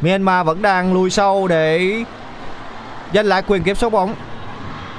[0.02, 1.92] Myanmar vẫn đang lùi sâu để
[3.14, 4.16] giành lại quyền kiểm soát bóng.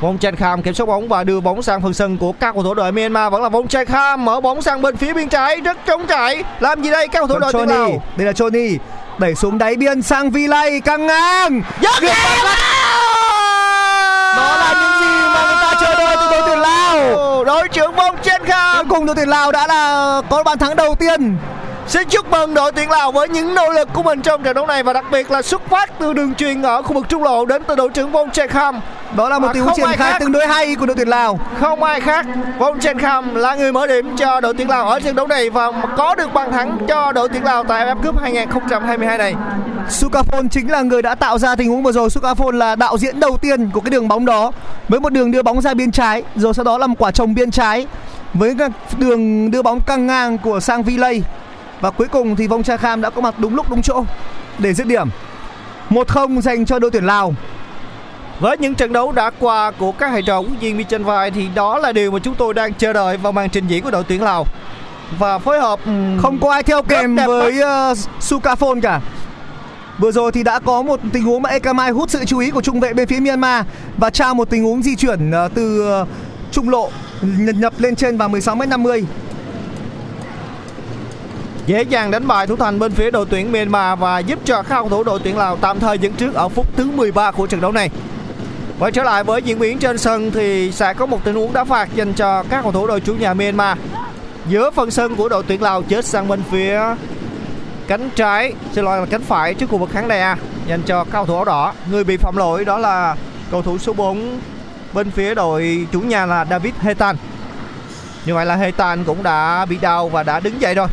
[0.01, 2.63] Vong Chen Kham kiểm soát bóng và đưa bóng sang phần sân của các cầu
[2.63, 5.61] thủ đội Myanmar vẫn là Vong Chen Kham mở bóng sang bên phía biên trái
[5.61, 6.45] rất trống trải.
[6.61, 8.03] Làm gì đây các cầu thủ đội tuyển Lào?
[8.17, 8.79] đây là Johnny
[9.19, 11.63] đẩy xuống đáy biên sang Vilay căng ngang.
[11.81, 12.11] Dứt điểm!
[14.37, 17.45] Đó là những gì mà người ta chờ đợi từ đội tuyển Lào.
[17.45, 20.95] Đội trưởng Chen Kham Cuối cùng đội tuyển Lào đã là có bàn thắng đầu
[20.95, 21.37] tiên
[21.95, 24.67] Xin chúc mừng đội tuyển Lào với những nỗ lực của mình trong trận đấu
[24.67, 27.45] này và đặc biệt là xuất phát từ đường truyền ở khu vực trung lộ
[27.45, 28.81] đến từ đội trưởng Vong Chen Kham.
[29.17, 30.19] Đó là một tình huống triển ai khai khác.
[30.21, 31.39] tương đối hay của đội tuyển Lào.
[31.61, 32.27] Không ai khác,
[32.59, 35.51] Vong Chen Kham là người mở điểm cho đội tuyển Lào ở trận đấu này
[35.51, 39.35] và có được bàn thắng cho đội tuyển Lào tại AFF Cup 2022 này.
[39.89, 42.09] Sukafon chính là người đã tạo ra tình huống vừa rồi.
[42.09, 44.53] Sukafon là đạo diễn đầu tiên của cái đường bóng đó
[44.89, 47.35] với một đường đưa bóng ra biên trái, rồi sau đó là một quả trồng
[47.35, 47.87] biên trái
[48.35, 48.57] với
[48.99, 51.23] đường đưa bóng căng ngang của Sang Villay
[51.81, 54.05] và cuối cùng thì Vong Cha Kham đã có mặt đúng lúc đúng chỗ
[54.59, 55.09] để dứt điểm.
[55.91, 57.35] 1-0 dành cho đội tuyển Lào.
[58.41, 61.49] Với những trận đấu đã qua của các thầy trò quốc viên trên vai thì
[61.55, 64.05] đó là điều mà chúng tôi đang chờ đợi vào màn trình diễn của đội
[64.09, 64.47] tuyển Lào.
[65.19, 69.01] Và phối hợp ừm, Không có ai theo kèm với uh, Sukafon cả.
[69.99, 72.63] Vừa rồi thì đã có một tình huống mà Ekamai hút sự chú ý của
[72.63, 73.65] trung vệ bên phía Myanmar
[73.97, 76.07] và trao một tình huống di chuyển ờ, từ ờ,
[76.53, 76.91] trung lộ
[77.37, 79.05] nhập lên trên vào 16m50
[81.67, 84.69] dễ dàng đánh bại thủ thành bên phía đội tuyển Myanmar và giúp cho các
[84.69, 87.61] cầu thủ đội tuyển Lào tạm thời dẫn trước ở phút thứ 13 của trận
[87.61, 87.91] đấu này.
[88.79, 91.65] Quay trở lại với diễn biến trên sân thì sẽ có một tình huống đá
[91.65, 93.79] phạt dành cho các cầu thủ đội chủ nhà Myanmar.
[94.49, 96.81] Giữa phần sân của đội tuyển Lào chết sang bên phía
[97.89, 101.05] cánh trái, xin lỗi là cánh phải trước khu vực khán đài A dành cho
[101.05, 101.73] cầu thủ áo đỏ.
[101.91, 103.17] Người bị phạm lỗi đó là
[103.51, 104.41] cầu thủ số 4
[104.93, 107.17] bên phía đội chủ nhà là David Hetan.
[108.27, 110.89] Như vậy là Hetan cũng đã bị đau và đã đứng dậy rồi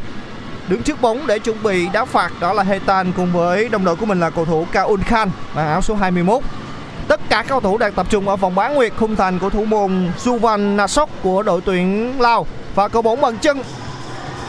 [0.71, 3.95] đứng trước bóng để chuẩn bị đá phạt, đó là Hetan cùng với đồng đội
[3.95, 6.43] của mình là cầu thủ Kaun Khan, mang áo số 21
[7.07, 9.49] tất cả các cầu thủ đang tập trung ở vòng bán nguyệt khung thành của
[9.49, 13.63] thủ môn Suvan Nasok của đội tuyển Lào và cầu bóng bằng chân.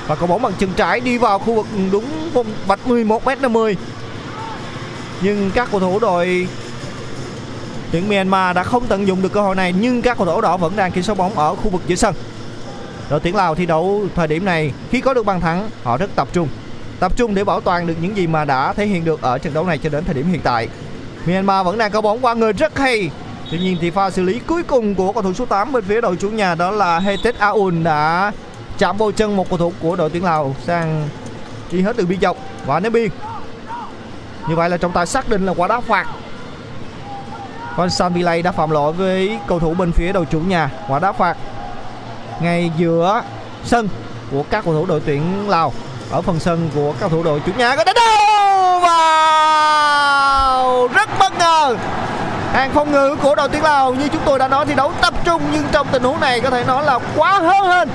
[0.07, 3.75] Và cầu bóng bằng chân trái đi vào khu vực đúng vùng vạch 11m50
[5.23, 6.49] nhưng các cầu thủ đội
[7.91, 10.57] tuyển Myanmar đã không tận dụng được cơ hội này, nhưng các cầu thủ đỏ
[10.57, 12.15] vẫn đang kiểm soát bóng ở khu vực giữa sân
[13.13, 16.11] đội tuyển Lào thi đấu thời điểm này, khi có được bàn thắng, họ rất
[16.17, 16.49] tập trung.
[17.01, 19.55] Tập trung để bảo toàn được những gì mà đã thể hiện được ở trận
[19.55, 20.69] đấu này cho đến thời điểm hiện tại.
[21.27, 23.11] Myanmar vẫn đang có bóng qua người rất hay.
[23.51, 26.01] Tuy nhiên thì pha xử lý cuối cùng của cầu thủ số 8 bên phía
[26.01, 28.33] đội chủ nhà đó là Hetet Aoun đã
[28.79, 31.09] chạm vào chân một cầu thủ của đội tuyển Lào sang
[31.73, 32.37] đi hết từ biên dọc.
[32.67, 33.11] Và ném biên
[34.49, 36.07] như vậy là trọng tài xác định là quả đá phạt.
[37.77, 40.71] Còn San Villay đã phạm lỗi với cầu thủ bên phía đội chủ nhà.
[40.89, 41.37] Quả đá phạt
[42.41, 43.23] ngay giữa
[43.65, 43.89] sân
[44.31, 45.73] của các cầu thủ đội tuyển Lào.
[46.11, 50.89] Ở phần sân của các cầu thủ đội chủ nhà có đánh đâu vào!
[50.89, 51.77] Rất bất ngờ.
[52.53, 55.15] Hàng phòng ngự của đội tuyển Lào như chúng tôi đã nói thi đấu tập
[55.25, 57.89] trung nhưng trong tình huống này có thể nói là quá hơn hơn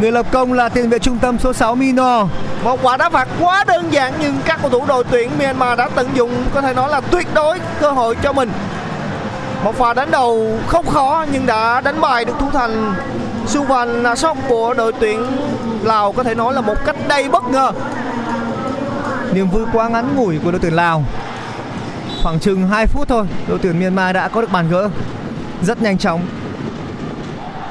[0.00, 2.26] Người lập công là tiền vệ trung tâm số 6 Mino.
[2.64, 5.88] một quả đá phạt quá đơn giản nhưng các cầu thủ đội tuyển Myanmar đã
[5.94, 8.50] tận dụng có thể nói là tuyệt đối cơ hội cho mình.
[9.64, 12.94] Một pha đánh đầu không khó nhưng đã đánh bại được thủ thành
[13.52, 15.26] Suvan Nasok của đội tuyển
[15.82, 17.72] Lào có thể nói là một cách đầy bất ngờ
[19.32, 21.04] Niềm vui quá ngắn ngủi của đội tuyển Lào.
[22.22, 24.90] Khoảng chừng 2 phút thôi, đội tuyển Myanmar đã có được bàn gỡ.
[25.62, 26.20] Rất nhanh chóng.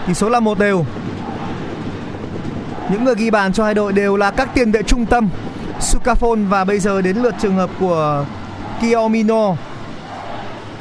[0.08, 0.86] Tỷ số là một đều.
[2.89, 5.30] Những người ghi bàn cho hai đội đều là các tiền vệ trung tâm
[5.80, 8.26] Sukafon và bây giờ đến lượt trường hợp của
[8.82, 9.56] Kiomino.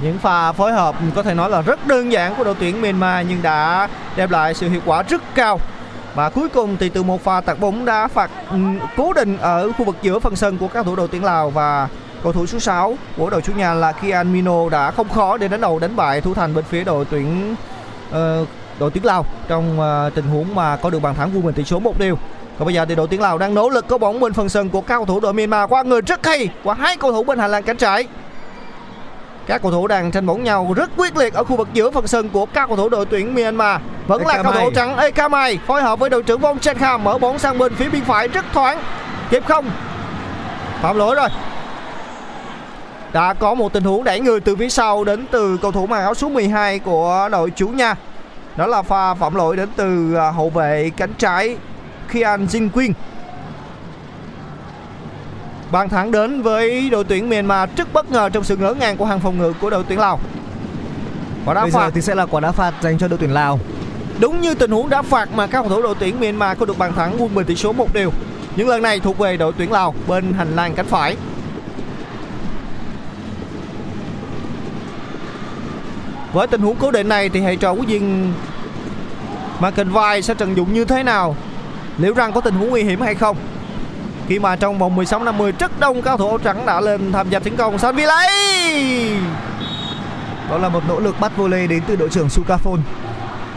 [0.03, 3.27] những pha phối hợp có thể nói là rất đơn giản của đội tuyển Myanmar
[3.29, 5.61] nhưng đã đem lại sự hiệu quả rất cao.
[6.14, 8.57] Và cuối cùng thì từ một pha tạt bóng đá phạt ừ,
[8.96, 11.88] cố định ở khu vực giữa phần sân của các thủ đội tuyển Lào và
[12.23, 15.49] cầu thủ số 6 của đội chủ nhà là Kian Mino đã không khó để
[15.49, 17.55] đánh đầu đánh bại thủ thành bên phía đội tuyển
[18.11, 18.44] ờ,
[18.79, 21.64] đội tuyển Lào trong ờ, tình huống mà có được bàn thắng vui mình tỷ
[21.64, 22.18] số một điều
[22.61, 24.68] còn bây giờ thì đội tuyển Lào đang nỗ lực có bóng bên phần sân
[24.68, 25.70] của các cầu thủ đội Myanmar.
[25.70, 28.07] Qua người rất hay, qua hai cầu thủ bên hành lang cánh trái
[29.51, 32.07] các cầu thủ đang tranh bóng nhau rất quyết liệt ở khu vực giữa phần
[32.07, 33.81] sân của các cầu thủ đội tuyển Myanmar.
[34.07, 37.19] Vẫn là cầu thủ trắng Ekamai phối hợp với đội trưởng Vong Chen Kham mở
[37.19, 38.79] bóng sang bên phía biên phải rất thoáng.
[39.31, 39.71] Kịp không?
[40.83, 41.29] Phạm lỗi rồi.
[43.13, 46.03] Đã có một tình huống đẩy người từ phía sau đến từ cầu thủ mang
[46.03, 47.95] áo số 12 của đội chủ nhà.
[48.57, 51.57] Đó là pha phạm lỗi đến từ à, hậu vệ cánh trái
[52.13, 52.93] Kian Jin Quyên
[55.71, 59.05] bàn thắng đến với đội tuyển Myanmar rất bất ngờ trong sự ngỡ ngàng của
[59.05, 60.21] hàng phòng ngự của đội tuyển Lào.
[61.45, 61.81] Và đá Bây phạt.
[61.81, 63.59] giờ thì sẽ là quả đá phạt dành cho đội tuyển Lào.
[64.21, 66.79] đúng như tình huống đá phạt mà các cầu thủ đội tuyển Myanmar có được
[66.79, 68.13] bàn thắng quân bình tỷ số một điều
[68.57, 71.17] những lần này thuộc về đội tuyển Lào bên hành lang cánh phải.
[76.33, 78.33] Với tình huống cố định này thì thầy trò của viên
[79.61, 81.37] McIntyre sẽ tận dụng như thế nào?
[81.99, 83.37] Liệu rằng có tình huống nguy hiểm hay không
[84.31, 87.31] khi mà trong vòng 16 50 rất đông cao thủ áo trắng đã lên tham
[87.31, 88.29] gia tấn công San Villay
[90.51, 92.79] Đó là một nỗ lực bắt volley đến từ đội trưởng Sukafon.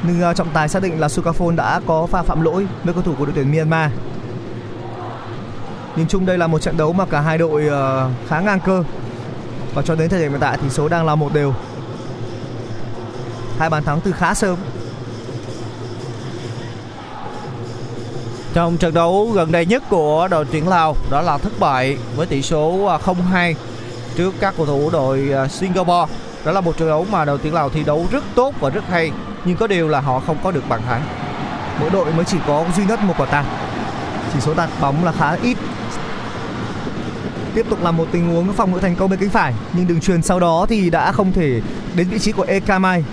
[0.03, 3.03] Nhưng uh, trọng tài xác định là Sukafon đã có pha phạm lỗi với cầu
[3.03, 3.91] thủ của đội tuyển Myanmar.
[5.95, 8.83] Nhìn chung đây là một trận đấu mà cả hai đội uh, khá ngang cơ
[9.73, 11.53] và cho đến thời điểm hiện tại thì số đang là một đều.
[13.59, 14.57] Hai bàn thắng từ khá sớm.
[18.53, 22.27] Trong trận đấu gần đây nhất của đội tuyển Lào, đó là thất bại với
[22.27, 23.53] tỷ số à, 0-2
[24.15, 26.13] trước các cầu thủ đội à, Singapore.
[26.45, 28.83] Đó là một trận đấu mà đội tuyển Lào thi đấu rất tốt và rất
[28.89, 29.11] hay,
[29.45, 31.01] nhưng có điều là họ không có được bàn thắng.
[31.79, 33.45] Mỗi đội mới chỉ có duy nhất một quả tạt.
[34.33, 35.57] Chỉ số tạt bóng là khá ít.
[37.55, 39.99] Tiếp tục là một tình huống phòng ngự thành công bên cánh phải, nhưng đường
[39.99, 41.61] truyền sau đó thì đã không thể
[41.95, 43.03] đến vị trí của Ekamai.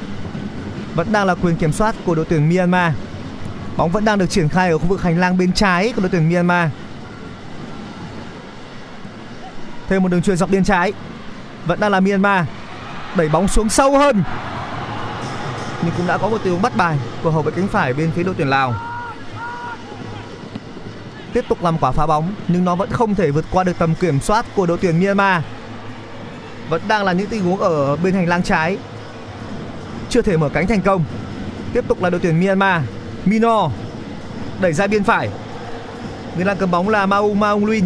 [0.94, 2.92] Vẫn đang là quyền kiểm soát của đội tuyển Myanmar.
[3.76, 6.10] Bóng vẫn đang được triển khai ở khu vực hành lang bên trái của đội
[6.10, 6.68] tuyển Myanmar.
[9.88, 10.92] Thêm một đường truyền dọc biên trái.
[11.66, 12.44] Vẫn đang là Myanmar.
[13.16, 14.22] Đẩy bóng xuống sâu hơn.
[15.82, 18.10] Nhưng cũng đã có một tình huống bắt bài của hậu vệ cánh phải bên
[18.10, 18.74] phía đội tuyển Lào.
[21.32, 23.94] Tiếp tục làm quả phá bóng, nhưng nó vẫn không thể vượt qua được tầm
[23.94, 25.42] kiểm soát của đội tuyển Myanmar.
[26.68, 28.78] Vẫn đang là những tình huống ở bên hành lang trái.
[30.08, 31.04] Chưa thể mở cánh thành công.
[31.72, 32.82] Tiếp tục là đội tuyển Myanmar.
[33.24, 33.70] Mino
[34.60, 35.28] đẩy ra biên phải.
[36.36, 37.84] Người đang cầm bóng là Mau Maung Luin,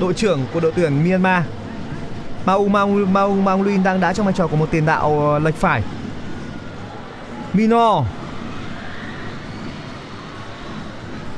[0.00, 1.42] đội trưởng của đội tuyển Myanmar.
[2.46, 5.38] Mau Maung Maung Maung Luin đang đá trong vai trò của một tiền đạo ờ,
[5.38, 5.82] lệch phải.
[7.52, 8.04] Mino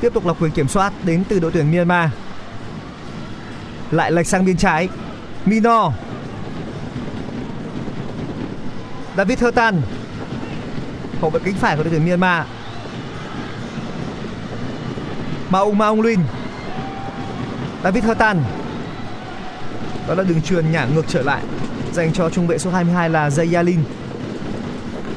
[0.00, 2.10] Tiếp tục là quyền kiểm soát đến từ đội tuyển Myanmar.
[3.90, 4.88] Lại lệch sang biên trái.
[5.44, 5.92] Mino.
[9.16, 9.82] David Hertan.
[11.20, 12.46] Hậu vệ cánh phải của đội tuyển Myanmar.
[15.50, 16.20] Maung Maung Luin.
[17.84, 18.42] David Hertan.
[20.08, 21.42] Đó là đường truyền nhả ngược trở lại,
[21.92, 23.78] dành cho trung vệ số 22 là Zayalin.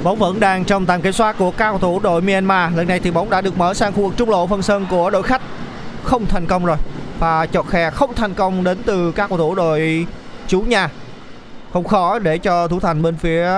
[0.03, 2.75] Bóng vẫn đang trong tầm kiểm soát của các cầu thủ đội Myanmar.
[2.75, 5.09] Lần này thì bóng đã được mở sang khu vực trung lộ phần sân của
[5.09, 5.41] đội khách.
[6.03, 6.77] Không thành công rồi.
[7.19, 10.07] Và chọt khe không thành công đến từ các cầu thủ đội
[10.47, 10.89] chủ nhà.
[11.73, 13.49] Không khó để cho thủ thành bên phía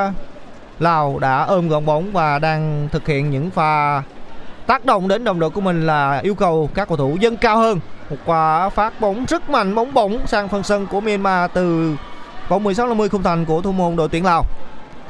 [0.79, 4.01] Lào đã ôm gọn bóng và đang thực hiện những pha
[4.67, 7.57] tác động đến đồng đội của mình là yêu cầu các cầu thủ dâng cao
[7.57, 7.79] hơn.
[8.09, 11.95] Một quả phát bóng rất mạnh, bóng bổng sang phần sân của Myanmar từ
[12.49, 14.45] vòng 16 50 khung thành của thủ môn đội tuyển Lào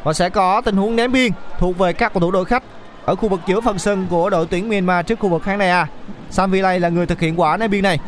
[0.04, 2.64] và sẽ có tình huống ném biên thuộc về các cầu thủ đội khách
[3.06, 5.70] ở khu vực giữa phần sân của đội tuyển Myanmar trước khu vực khán đài
[5.70, 5.88] A.
[6.30, 8.00] Sam Villay là người thực hiện quả ném biên này.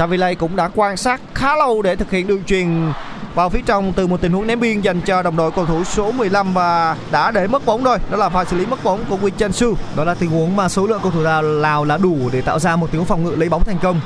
[0.00, 2.92] Sam Villay cũng đã quan sát khá lâu để thực hiện đường truyền
[3.34, 5.84] vào phía trong từ một tình huống ném biên dành cho đồng đội cầu thủ
[5.84, 7.98] số 15 và đã để mất bóng rồi.
[8.10, 9.74] Đó là pha xử lý mất bóng của Win Chen Su.
[9.96, 12.58] Đó là tình huống mà số lượng cầu thủ Lào, Lào là đủ để tạo
[12.58, 14.00] ra một tình huống phòng ngự lấy bóng thành công.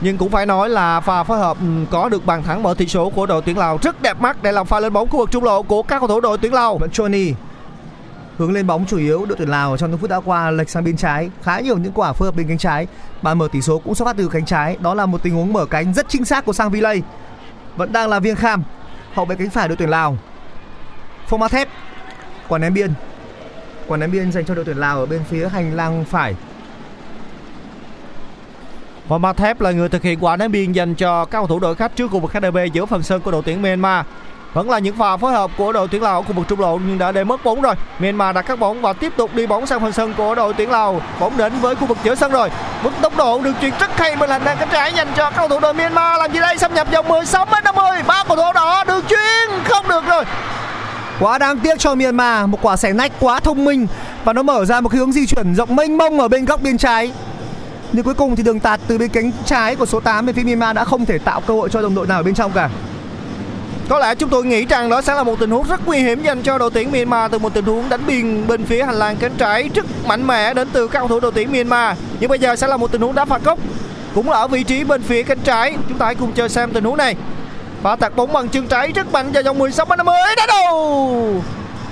[0.00, 2.86] Nhưng cũng phải nói là pha phối hợp ừ, có được bàn thắng mở tỷ
[2.86, 5.30] số của đội tuyển Lào rất đẹp mắt để làm pha lên bóng khu vực
[5.30, 6.78] trung lộ của các cầu thủ đội tuyển Lào.
[6.92, 7.32] Johnny
[8.38, 10.84] hướng lên bóng chủ yếu, đội tuyển Lào trong những phút đã qua lệch sang
[10.84, 11.30] bên trái.
[11.42, 12.86] Khá nhiều những quả phối hợp bên cánh trái.
[13.22, 14.76] Bàn mở tỷ số cũng xuất phát từ cánh trái.
[14.80, 17.02] Đó là một tình huống mở cánh rất chính xác của Sang Villay.
[17.76, 18.62] Vẫn đang là Viêng Kham,
[19.14, 20.18] hậu vệ cánh phải đội tuyển Lào.
[21.26, 21.68] Phong Ma Thép,
[22.48, 22.92] quả ném biên.
[23.86, 26.34] Quả ném biên dành cho đội tuyển Lào ở bên phía hành lang phải.
[29.08, 31.58] Và Ma Thép là người thực hiện quả ném biên dành cho các cầu thủ
[31.58, 34.06] đội khách trước khu vực KDB giữa phần sân của đội tuyển Myanmar.
[34.56, 36.78] Vẫn là những pha phối hợp của đội tuyển Lào ở khu vực trung lộ,
[36.86, 37.74] nhưng đã để mất bóng rồi.
[37.98, 40.70] Myanmar đã cắt bóng và tiếp tục đi bóng sang phần sân của đội tuyển
[40.70, 41.00] Lào.
[41.20, 42.50] Bóng đến với khu vực giữa sân rồi.
[42.82, 45.36] Với tốc độ được chuyển rất hay bên hành lang cánh trái dành cho các
[45.36, 46.18] cầu thủ đội Myanmar.
[46.18, 46.58] Làm gì đây?
[46.58, 48.02] Xâm nhập vòng 16 m 50.
[48.06, 50.24] Ba cầu thủ đỏ được chuyền không được rồi.
[51.20, 53.86] Quá đáng tiếc cho Myanmar, Một quả xẻ nách quá thông minh
[54.24, 56.62] Và nó mở ra một cái hướng di chuyển rộng mênh mông ở bên góc
[56.62, 57.12] bên trái
[57.92, 60.42] Nhưng cuối cùng thì đường tạt từ bên cánh trái của số 8 bên phía
[60.42, 62.70] Myanmar đã không thể tạo cơ hội cho đồng đội nào ở bên trong cả
[63.88, 66.22] có lẽ chúng tôi nghĩ rằng đó sẽ là một tình huống rất nguy hiểm
[66.22, 69.16] dành cho đội tuyển Myanmar từ một tình huống đánh biên bên phía hành lang
[69.16, 71.96] cánh trái rất mạnh mẽ đến từ các cầu thủ đội tuyển Myanmar.
[72.20, 73.58] Nhưng bây giờ sẽ là một tình huống đá phạt góc,
[74.14, 75.76] cũng là ở vị trí bên phía cánh trái.
[75.88, 77.16] Chúng ta hãy cùng chờ xem tình huống này.
[77.82, 81.42] Và tạt bóng bằng chân trái rất mạnh vào vòng 16 m 50 đá đầu.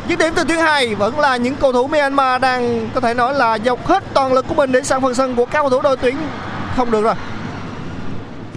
[0.09, 3.35] Dứt điểm từ tuyến hai vẫn là những cầu thủ Myanmar đang có thể nói
[3.35, 5.81] là dọc hết toàn lực của mình để sang phần sân của các cầu thủ
[5.83, 6.17] đội tuyển
[6.77, 7.15] không được rồi.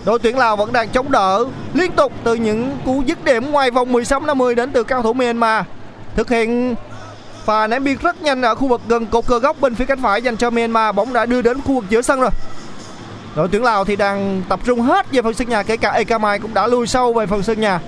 [0.07, 3.71] Đội tuyển Lào vẫn đang chống đỡ liên tục từ những cú dứt điểm ngoài
[3.71, 5.65] vòng 16 50 đến từ các cầu thủ Myanmar.
[6.15, 6.75] Thực hiện
[7.45, 10.01] pha ném biên rất nhanh ở khu vực gần cột cờ góc bên phía cánh
[10.01, 10.95] phải dành cho Myanmar.
[10.95, 12.29] Bóng đã đưa đến khu vực giữa sân rồi.
[13.35, 16.39] Đội tuyển Lào thì đang tập trung hết về phần sân nhà, kể cả Ekamai
[16.39, 17.79] cũng đã lùi sâu về phần sân nhà.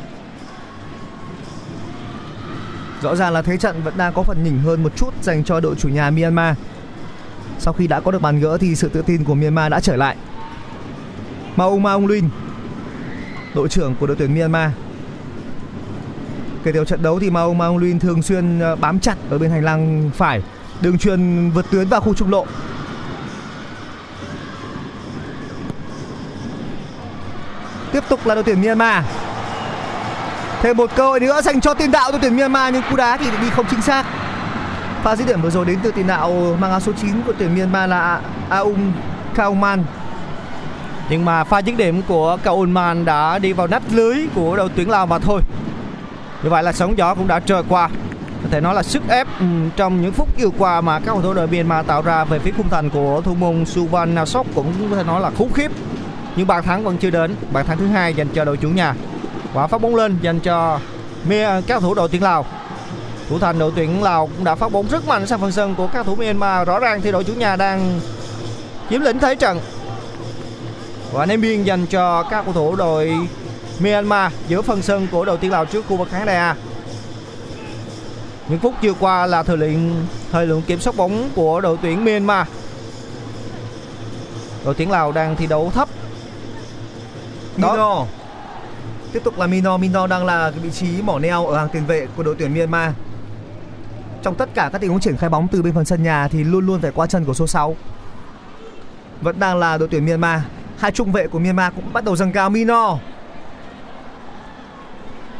[3.01, 5.59] Rõ ràng là thế trận vẫn đang có phần nhỉnh hơn một chút dành cho
[5.59, 6.55] đội chủ nhà Myanmar
[7.59, 9.95] Sau khi đã có được bàn gỡ thì sự tự tin của Myanmar đã trở
[9.95, 10.15] lại
[11.60, 12.30] Maung Maung Lin,
[13.55, 14.72] đội trưởng của đội tuyển Myanmar.
[16.64, 19.51] Kể từ trận đấu thì Maung Maung Lin thường xuyên ờ, bám chặt ở bên
[19.51, 20.41] hành lang phải,
[20.82, 22.45] đường truyền vượt tuyến vào khu trung lộ.
[27.91, 29.03] Tiếp tục là đội tuyển Myanmar.
[30.62, 33.18] Thêm một cơ hội nữa dành cho tiền đạo đội tuyển Myanmar, nhưng cú đá
[33.18, 34.05] thì đi không chính xác.
[35.03, 37.55] Pha dứt điểm vừa rồi đến từ tiền đạo mang áo số 9 của tuyển
[37.55, 38.91] Myanmar là Aung
[39.36, 39.84] Kauman
[41.10, 44.89] nhưng mà pha dứt điểm của Kaunman đã đi vào nách lưới của đội tuyển
[44.89, 45.41] Lào mà thôi.
[46.43, 47.89] Như vậy là sóng gió cũng đã trôi qua.
[48.43, 49.45] Có thể nói là sức ép ừ,
[49.76, 52.51] trong những phút vừa qua mà các cầu thủ đội Myanmar tạo ra về phía
[52.57, 55.72] khung thành của thủ môn Suvan Nasok cũng có thể nói là khủng khiếp.
[56.36, 58.95] Nhưng bàn thắng vẫn chưa đến, bàn thắng thứ hai dành cho đội chủ nhà.
[59.53, 60.80] Quả phát bóng lên dành cho
[61.30, 62.45] các cầu thủ đội tuyển Lào.
[63.30, 65.88] Thủ thành đội tuyển Lào cũng đã phát bóng rất mạnh sang phần sân của
[65.88, 66.68] các thủ Myanmar.
[66.68, 67.99] Rõ ràng thì đội chủ nhà đang
[68.89, 69.60] chiếm lĩnh thế trận
[71.14, 73.28] và ném biên dành cho các cầu thủ đội
[73.80, 76.55] Myanmar giữa phần sân của đội tuyển Lào trước khu vực khán đài A.
[78.49, 82.05] Những phút vừa qua là thời lượng thời lượng kiểm soát bóng của đội tuyển
[82.05, 82.47] Myanmar.
[84.66, 85.89] Đội tuyển Lào đang thi đấu thấp.
[87.57, 87.72] Đó.
[87.72, 88.05] Mino.
[89.12, 91.86] Tiếp tục là Mino, Mino đang là cái vị trí mỏ neo ở hàng tiền
[91.86, 92.93] vệ của đội tuyển Myanmar.
[94.24, 96.43] Trong tất cả các tình huống triển khai bóng từ bên phần sân nhà thì
[96.43, 97.76] luôn luôn phải qua chân của số 6.
[99.22, 100.41] Vẫn đang là đội tuyển Myanmar.
[100.80, 102.97] Hai trung vệ của Myanmar cũng bắt đầu dâng cao Mino.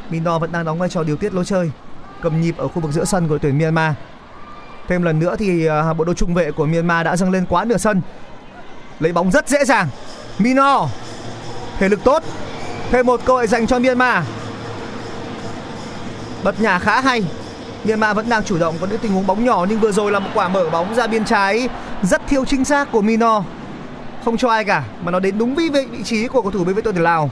[0.10, 1.72] Mino vẫn đang đóng vai trò điều tiết lối chơi,
[2.22, 3.94] cầm nhịp ở khu vực giữa sân của tuyển Myanmar.
[4.88, 7.66] Thêm lần nữa thì à, bộ đôi trung vệ của Myanmar đã dâng lên quá
[7.66, 8.02] nửa sân.
[9.00, 9.88] Lấy bóng rất dễ dàng.
[10.40, 10.88] Mino
[11.78, 12.24] thể lực tốt.
[12.92, 14.24] Thêm một cơ hội dành cho Myanmar.
[16.44, 17.24] Bật nhà khá hay.
[17.84, 20.20] Myanmar vẫn đang chủ động có những tình huống bóng nhỏ nhưng vừa rồi là
[20.20, 21.70] một quả mở bóng ra biên trái
[22.04, 23.44] rất thiếu chính xác của Mino.
[24.26, 26.76] Không cho ai cả mà nó đến đúng vị vị trí của cầu thủ bên
[26.76, 27.30] với đội tuyển Lào.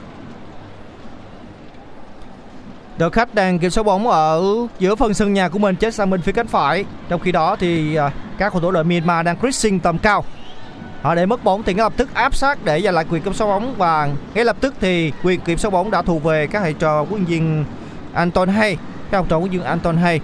[2.98, 4.42] Đội khách đang kiểm soát bóng ở
[4.78, 6.84] giữa phần sân nhà của mình chết sang bên phía cánh phải.
[7.08, 10.24] Trong khi đó thì à, các cầu thủ đội Myanmar đang pressing tầm cao.
[11.02, 13.34] Họ để mất bóng thì ngay lập tức áp sát để giành lại quyền kiểm
[13.34, 16.60] soát bóng và ngay lập tức thì quyền kiểm soát bóng đã thuộc về các
[16.60, 17.64] thầy trò huấn viên
[18.12, 18.76] Anton Hay,
[19.10, 20.20] các học trò huấn viên Anton Hay.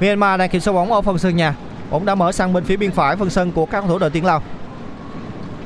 [0.00, 1.54] Myanmar đang kiểm soát bóng ở phần sân nhà.
[1.90, 4.10] Bóng đã mở sang bên phía biên phải phần sân của các cầu thủ đội
[4.10, 4.42] tuyển Lào.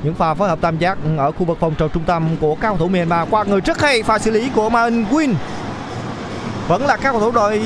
[0.02, 2.68] Những pha phối hợp tam giác ở khu vực phòng trò trung tâm của các
[2.68, 5.34] cầu thủ Myanmar qua người rất hay pha xử lý của Man Win
[6.68, 7.62] vẫn là các cầu thủ đội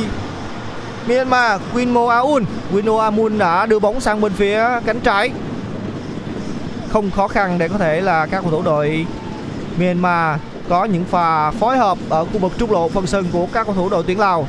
[1.07, 2.45] Myanmar Winmo Aun.
[2.72, 5.30] Winmo Amun đã đưa bóng sang bên phía cánh trái.
[6.89, 9.07] Không khó khăn để có thể là các cầu thủ đội
[9.78, 13.66] Myanmar có những pha phối hợp ở khu vực trung lộ phần sân của các
[13.66, 14.47] cầu thủ đội tuyển Lào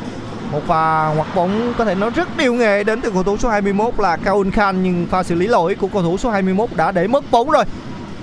[0.53, 3.49] một pha ngoặt bóng có thể nói rất điều nghệ đến từ cầu thủ số
[3.49, 6.91] 21 là Kaun Khan, nhưng pha xử lý lỗi của cầu thủ số 21 đã
[6.91, 7.63] để mất bóng rồi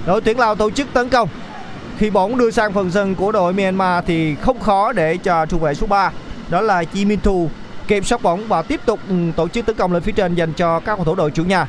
[0.06, 1.28] đội tuyển Lào tổ chức tấn công
[1.98, 5.60] khi bóng đưa sang phần sân của đội Myanmar thì không khó để cho trung
[5.60, 6.12] vệ số 3
[6.48, 7.48] đó là Chi Minh Thu
[7.88, 10.52] kiểm soát bóng và tiếp tục ừ, tổ chức tấn công lên phía trên dành
[10.52, 11.66] cho các cầu thủ đội chủ nhà.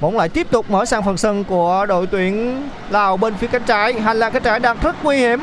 [0.00, 3.62] Bóng lại tiếp tục mở sang phần sân của đội tuyển Lào bên phía cánh
[3.66, 3.92] trái.
[3.92, 5.40] Hành lang cánh trái đang rất nguy hiểm.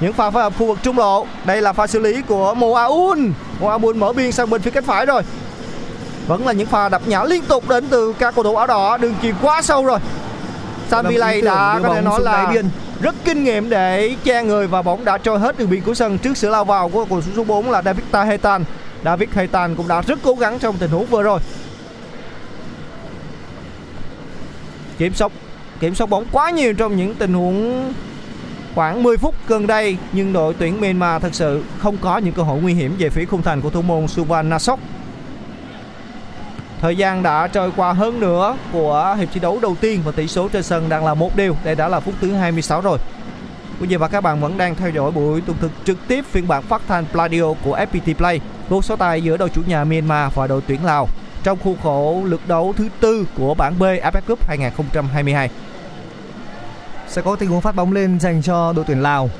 [0.00, 1.26] Những pha phối hợp khu vực trung lộ.
[1.44, 3.32] Đây là pha xử lý của Mo Aun.
[3.60, 5.22] Mo Aun mở biên sang bên phía cánh phải rồi.
[6.26, 8.96] Vẫn là những pha đập nhã liên tục đến từ các cầu thủ áo đỏ.
[8.96, 9.98] Đường chuyền quá sâu rồi.
[10.90, 12.68] Sam Villay đã có thể nói là biên
[13.00, 16.18] rất kinh nghiệm để che người và bóng đã trôi hết đường biên của sân
[16.18, 18.64] trước sự lao vào của cầu thủ số 4 là David Tahetan.
[19.04, 21.40] David Tahetan cũng đã rất cố gắng trong tình huống vừa rồi.
[24.98, 25.32] Kiểm soát
[25.80, 27.92] kiểm soát bóng quá nhiều trong những tình huống
[28.76, 32.42] khoảng 10 phút gần đây, nhưng đội tuyển Myanmar thật sự không có những cơ
[32.42, 34.78] hội nguy hiểm về phía khung thành của thủ môn Suvan Nasok.
[36.80, 40.28] Thời gian đã trôi qua hơn nữa của hiệp thi đấu đầu tiên và tỷ
[40.28, 41.56] số trên sân đang là một điều.
[41.64, 42.98] Đây đã là phút thứ 26 rồi.
[43.80, 46.48] Quý vị và các bạn vẫn đang theo dõi buổi tường thực trực tiếp phiên
[46.48, 48.40] bản phát thanh Pladio của FPT Play.
[48.68, 51.08] Cuộc so tài giữa đội chủ nhà Myanmar và đội tuyển Lào
[51.42, 55.50] trong khuôn khổ lượt đấu thứ tư của bảng B AFF Cup 2022.
[57.16, 59.30] Sẽ có tình huống phát bóng lên dành cho đội tuyển Lào.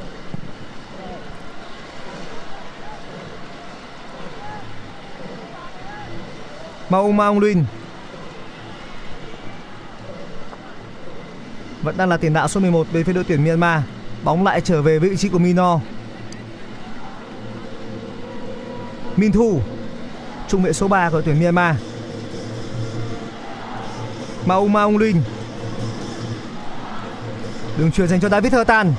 [6.88, 7.64] Mau Maung linh.
[11.82, 13.82] Vẫn đang là tiền đạo số 11 bên phía đội tuyển Myanmar.
[14.24, 15.80] Bóng lại trở về vị trí của Mino.
[19.16, 19.60] Min Thu,
[20.48, 21.76] Trung vệ số 3 của đội tuyển Myanmar.
[24.46, 25.22] Mau Maung linh.
[27.78, 28.92] Đường truyền dành cho David Hertan.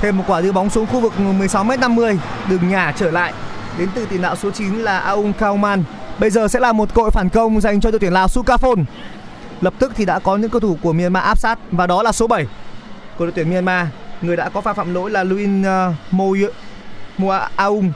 [0.00, 2.16] Thêm một quả đưa bóng xuống khu vực 16m50
[2.48, 3.32] Đường nhà trở lại
[3.78, 5.84] Đến từ tiền đạo số 9 là Aung Kauman
[6.18, 8.84] Bây giờ sẽ là một cội phản công dành cho đội tuyển Lào Sukafon.
[9.60, 12.12] Lập tức thì đã có những cầu thủ của Myanmar áp sát và đó là
[12.12, 12.46] số 7
[13.18, 13.86] của đội tuyển Myanmar.
[14.22, 16.24] Người đã có pha phạm lỗi là Luin uh, ờ, Mo
[17.18, 17.92] Mo Aung.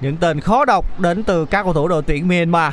[0.00, 2.72] Những tên khó đọc đến từ các cầu thủ đội tuyển Myanmar.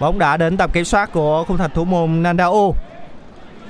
[0.00, 2.74] Bóng đã đến tầm kiểm soát của khung thành thủ môn Nandao.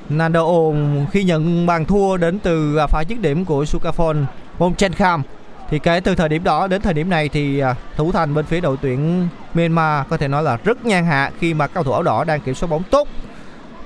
[0.08, 0.74] Nandao
[1.10, 4.24] khi nhận bàn thua đến từ à, pha dứt điểm của Sukafon
[4.58, 5.22] Bonchenkam
[5.70, 8.44] thì kể từ thời điểm đó đến thời điểm này thì à, thủ thành bên
[8.44, 11.92] phía đội tuyển Myanmar có thể nói là rất nhan hạ khi mà cầu thủ
[11.92, 13.08] áo đỏ đang kiểm soát bóng tốt,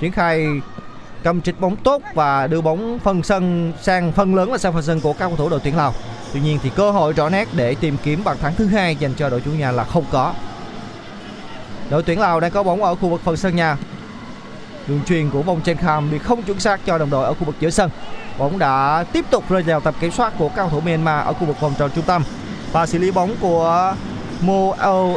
[0.00, 0.46] triển khai
[1.22, 4.82] cầm trịch bóng tốt và đưa bóng phân sân sang, phân lớn là sang phần
[4.82, 5.94] sân của các cầu thủ đội tuyển Lào.
[6.32, 9.14] Tuy nhiên thì cơ hội rõ nét để tìm kiếm bàn thắng thứ hai dành
[9.16, 10.34] cho đội chủ nhà là không có.
[11.90, 13.76] Đội tuyển Lào đang có bóng ở khu vực phần sân nhà.
[14.86, 17.44] Đường truyền của vòng trên kham bị không chuẩn xác cho đồng đội ở khu
[17.44, 17.90] vực giữa sân.
[18.38, 21.46] Bóng đã tiếp tục rơi vào tầm kiểm soát của cao thủ Myanmar ở khu
[21.46, 22.22] vực vòng tròn trung tâm.
[22.72, 23.94] Và xử lý bóng của
[24.40, 24.72] Mo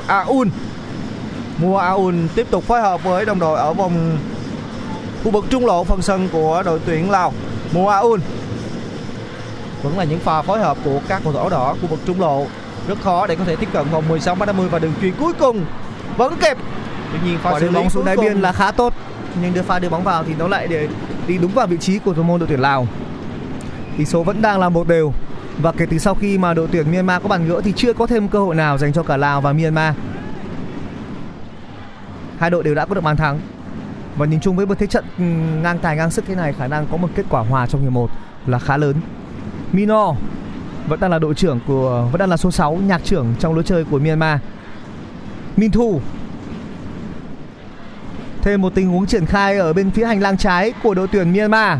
[0.07, 0.49] Aun.
[1.57, 4.18] Mo Aun tiếp tục phối hợp với đồng đội ở vòng
[5.24, 7.34] khu vực trung lộ phần sân của đội tuyển Lào.
[7.74, 8.20] Mo Aun
[9.84, 12.22] vẫn là những pha phối hợp của các cầu thủ áo đỏ khu vực trung
[12.22, 12.45] lộ
[12.88, 15.34] rất khó để có thể tiếp cận vòng 16 m 50 và đường truyền cuối
[15.34, 15.65] cùng
[16.18, 16.57] vẫn kịp
[17.11, 18.93] tuy nhiên pha xử bóng xuống đáy biên là khá tốt
[19.41, 20.88] nhưng đưa pha đưa bóng vào thì nó lại để
[21.28, 22.88] đi đúng vào vị trí của thủ môn đội tuyển Lào.
[23.97, 25.13] Tỷ số vẫn đang là một đều
[25.61, 28.07] và kể từ sau khi mà đội tuyển Myanmar có bàn gỡ thì chưa có
[28.07, 29.95] thêm cơ hội nào dành cho cả Lào và Myanmar.
[32.39, 33.39] Hai đội đều đã có được bàn thắng.
[34.18, 35.24] Và nhìn chung với một thế trận ừ,
[35.63, 37.91] ngang tài ngang sức thế này khả năng có một kết quả hòa trong hiệp
[37.91, 38.09] 1
[38.45, 38.95] là khá lớn.
[39.72, 40.13] Mino
[40.88, 43.63] vẫn đang là đội trưởng của vẫn đang là số 6 nhạc trưởng trong lối
[43.63, 44.39] chơi của Myanmar.
[45.58, 46.01] Minh Thu
[48.41, 51.34] Thêm một tình huống triển khai ở bên phía hành lang trái của đội tuyển
[51.34, 51.80] Myanmar.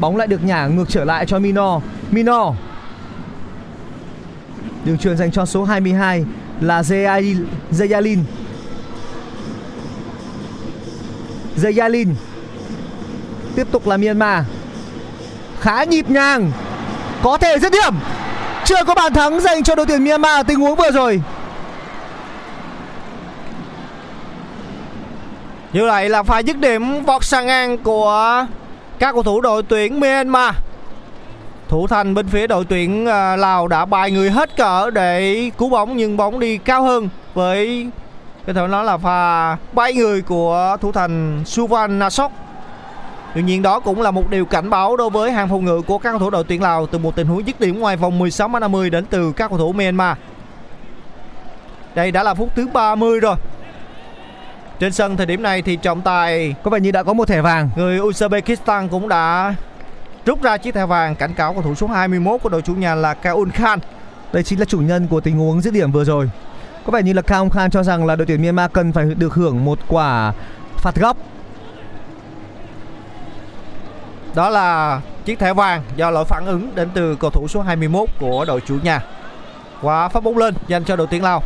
[0.00, 1.80] Bóng lại được nhả ngược trở lại cho Mino.
[2.10, 2.52] Mino.
[4.84, 6.24] Đường truyền dành cho số 22
[6.60, 7.44] là Zayalin.
[7.72, 8.18] Zayalin.
[11.56, 12.14] Zayalin.
[13.54, 14.44] Tiếp tục là Myanmar.
[15.60, 16.52] Khá nhịp nhàng.
[17.22, 17.94] Có thể dứt điểm.
[18.70, 21.22] Chưa có bàn thắng dành cho đội tuyển Myanmar ở tình huống vừa rồi.
[25.72, 28.46] Như vậy là pha dứt điểm vọt sang ngang của
[28.98, 30.54] các cầu thủ đội tuyển Myanmar.
[31.68, 35.68] Thủ thành bên phía đội tuyển à, Lào đã bài người hết cỡ để cứu
[35.68, 37.90] bóng nhưng bóng đi cao hơn với
[38.46, 42.32] có thể nói là pha bay người của thủ thành Suvan Nasok.
[43.34, 45.98] Tuy nhiên đó cũng là một điều cảnh báo đối với hàng phòng ngự của
[45.98, 48.48] các cầu thủ đội tuyển Lào từ một tình huống dứt điểm ngoài vòng 16
[48.48, 50.16] m 50 đến từ các cầu thủ Myanmar.
[51.94, 53.36] Đây đã là phút thứ 30 rồi.
[54.78, 57.40] Trên sân thời điểm này thì trọng tài, Có vẻ như đã có một thẻ
[57.40, 57.70] vàng.
[57.76, 59.54] người Uzbekistan cũng đã
[60.26, 62.94] rút ra chiếc thẻ vàng cảnh cáo cầu thủ số 21 của đội chủ nhà
[62.94, 63.78] là Kaun Khan.
[64.32, 66.30] Đây chính là chủ nhân của tình huống dứt điểm vừa rồi.
[66.86, 69.34] Có vẻ như là Kaun Khan cho rằng là đội tuyển Myanmar cần phải được
[69.34, 70.32] hưởng một quả
[70.76, 71.16] phạt góc.
[74.34, 78.08] Đó là chiếc thẻ vàng do lỗi phản ứng đến từ cầu thủ số 21
[78.20, 79.00] của đội chủ nhà.
[79.82, 81.42] Quả phát bóng lên dành cho đội tuyển Lào.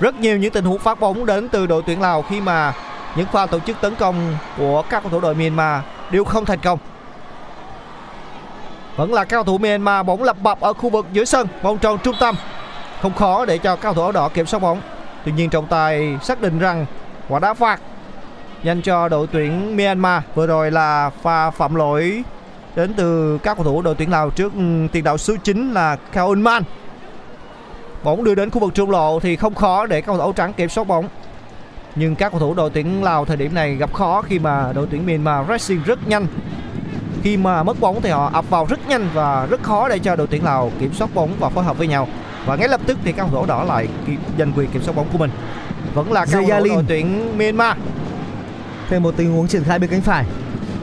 [0.00, 2.72] Rất nhiều những tình huống phát bóng đến từ đội tuyển Lào khi mà
[3.16, 6.60] những pha tổ chức tấn công của các cầu thủ đội Myanmar đều không thành
[6.60, 6.78] công.
[8.96, 11.78] Vẫn là các cầu thủ Myanmar bóng lập bập ở khu vực giữa sân, vòng
[11.78, 12.36] tròn trung tâm.
[13.02, 14.80] Không khó để cho các cầu thủ áo đỏ kiểm soát bóng.
[15.24, 16.86] Tuy nhiên trọng tài xác định rằng
[17.28, 17.80] quả đá phạt
[18.62, 22.22] dành cho đội tuyển Myanmar vừa rồi là pha phạm lỗi
[22.76, 24.60] đến từ các cầu thủ đội tuyển Lào trước ừ,
[24.92, 26.62] tiền đạo số 9 là Kaun Man.
[28.04, 30.32] Bóng đưa đến khu vực trung lộ thì không khó để các cầu thủ áo
[30.32, 31.08] trắng kiểm soát bóng.
[31.94, 34.86] Nhưng các cầu thủ đội tuyển Lào thời điểm này gặp khó khi mà đội
[34.90, 36.26] tuyển Myanmar pressing rất nhanh.
[37.22, 40.16] Khi mà mất bóng thì họ ập vào rất nhanh và rất khó để cho
[40.16, 42.08] đội tuyển Lào kiểm soát bóng và phối hợp với nhau.
[42.46, 43.88] Và ngay lập tức thì các cầu thủ đỏ lại
[44.38, 45.30] giành quyền kiểm soát bóng của mình.
[45.94, 47.76] Vẫn là các cầu thủ đội tuyển Myanmar.
[48.88, 50.24] Thêm một tình huống triển khai bên cánh phải.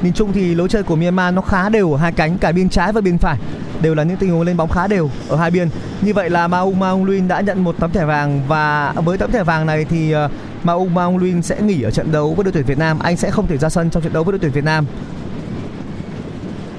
[0.02, 2.70] Nhìn chung thì lối chơi của Myanmar nó khá đều ở hai cánh cả biên
[2.70, 3.38] trái và biên phải
[3.82, 5.70] đều là những tình huống lên bóng khá đều ở hai biên.
[6.02, 9.32] Như vậy là Maung Maung Luin đã nhận một tấm thẻ vàng và với tấm
[9.32, 10.30] thẻ vàng này thì ờ,
[10.64, 13.00] Maung Maung Luin sẽ nghỉ ở trận đấu với đội tuyển Việt Nam.
[13.00, 14.86] Anh sẽ không thể ra sân trong trận đấu với đội tuyển Việt Nam.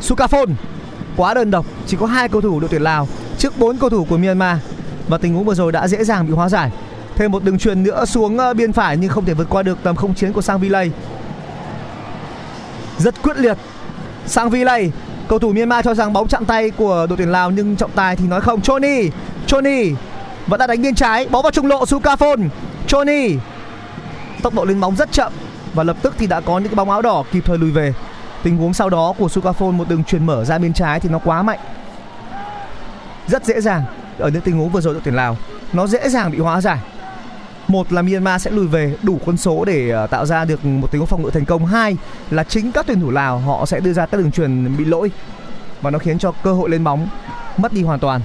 [0.02, 0.46] Sukafon
[1.16, 3.08] quá đơn độc, chỉ có hai cầu thủ đội tuyển Lào
[3.38, 4.58] trước bốn cầu thủ của Myanmar
[5.08, 6.70] và tình huống vừa rồi đã dễ dàng bị hóa giải.
[7.16, 9.78] Thêm một đường truyền nữa xuống ờ, biên phải nhưng không thể vượt qua được
[9.82, 10.90] tầm không chiến của Sang Villay.
[12.98, 13.58] Rất quyết liệt.
[14.26, 14.92] Sang Villay,
[15.28, 18.16] cầu thủ Myanmar cho rằng bóng chạm tay của đội tuyển Lào nhưng trọng tài
[18.16, 18.60] thì nói không.
[18.60, 19.10] Choni,
[19.46, 19.92] Choni
[20.46, 22.48] vẫn đã đánh biên trái, bóng vào trung lộ Sukafon.
[22.86, 23.36] Choni
[24.42, 25.32] tốc độ lên bóng rất chậm
[25.74, 27.94] và lập tức thì đã có những cái bóng áo đỏ kịp thời lùi về.
[28.42, 31.18] Tình huống sau đó của Sukafon một đường truyền mở ra bên trái thì nó
[31.18, 31.58] quá mạnh.
[33.26, 33.82] Rất dễ dàng
[34.18, 35.36] ở những tình huống vừa rồi đội tuyển Lào,
[35.72, 36.78] nó dễ dàng bị hóa giải.
[37.68, 40.88] Một là Myanmar sẽ lùi về đủ quân số để ờ, tạo ra được một
[40.90, 41.66] tình huống phòng ngự thành công.
[41.66, 41.96] Hai
[42.30, 45.10] là chính các tuyển thủ Lào họ sẽ đưa ra các đường truyền bị lỗi
[45.82, 47.08] và nó khiến cho cơ hội lên bóng
[47.56, 48.20] mất đi hoàn toàn.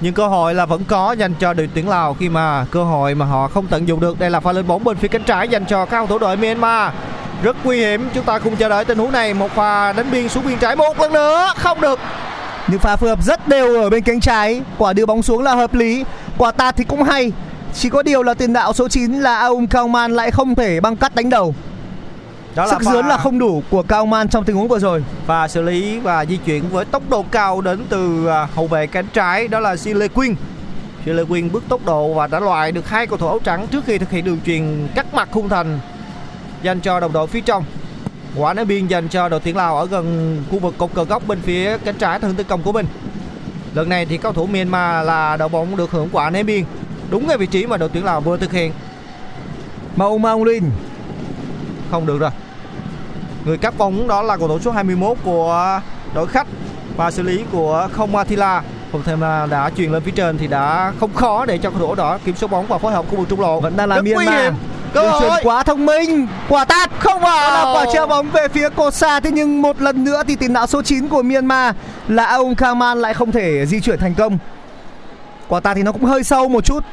[0.00, 3.14] nhưng cơ hội là vẫn có dành cho đội tuyển Lào khi mà cơ hội
[3.14, 5.48] mà họ không tận dụng được đây là pha lên bóng bên phía cánh trái
[5.48, 6.92] dành cho các cầu thủ đội Myanmar
[7.42, 10.28] rất nguy hiểm, chúng ta cùng chờ đợi tình huống này một pha đánh biên
[10.28, 11.98] xuống biên trái một lần nữa, không được
[12.68, 14.62] những pha phối hợp rất đều ở bên cánh trái.
[14.78, 16.04] Quả đưa bóng xuống là hợp lý.
[16.38, 17.32] Quả tạt thì cũng hay.
[17.74, 20.96] Chỉ có điều là tiền đạo số 9 là Aung Kauman lại không thể băng
[20.96, 21.54] cắt đánh đầu.
[22.54, 25.04] Đó sức pha- dướn là không đủ của Kauman trong tình huống vừa rồi.
[25.26, 28.86] Và xử lý và di chuyển với tốc độ cao đến từ à, hậu vệ
[28.86, 30.34] cánh trái đó là Sile Quyên.
[31.06, 33.84] Sile Quyên bước tốc độ và đã loại được hai cầu thủ áo trắng trước
[33.86, 35.78] khi thực hiện đường truyền cắt mặt khung thành
[36.62, 37.64] dành cho đồng đội phía trong
[38.36, 41.26] quả ném biên dành cho đội tuyển Lào ở gần khu vực cột cờ góc
[41.26, 42.86] bên phía cánh trái hướng tấn công của mình.
[43.74, 46.64] Lần này thì cầu thủ Myanmar là đội bóng được hưởng quả ném biên
[47.10, 48.72] đúng ngay vị trí mà đội tuyển Lào vừa thực hiện.
[49.96, 50.64] Maung Maung Lin
[51.90, 52.30] không được rồi.
[53.44, 55.80] Người cắt bóng đó là cầu thủ số 21 của
[56.14, 56.46] đội khách
[56.96, 58.62] và xử lý của không Attila
[58.92, 61.78] phần thêm là đã truyền lên phía trên thì đã không khó để cho cầu
[61.78, 63.60] thủ đỏ kiểm soát bóng và phối hợp khu vực trung lộ.
[63.60, 64.54] Vẫn đang là Rất Myanmar.
[64.92, 66.26] Cơ hội quá thông minh.
[66.48, 69.82] Quả tạt không Đó là vào quả treo bóng về phía Kosa thế nhưng một
[69.82, 71.74] lần nữa thì tiền đạo số 9 của Myanmar
[72.08, 74.38] là Aung Kaman lại không thể di chuyển thành công.
[75.48, 76.84] Quả tạt thì nó cũng hơi sâu một chút.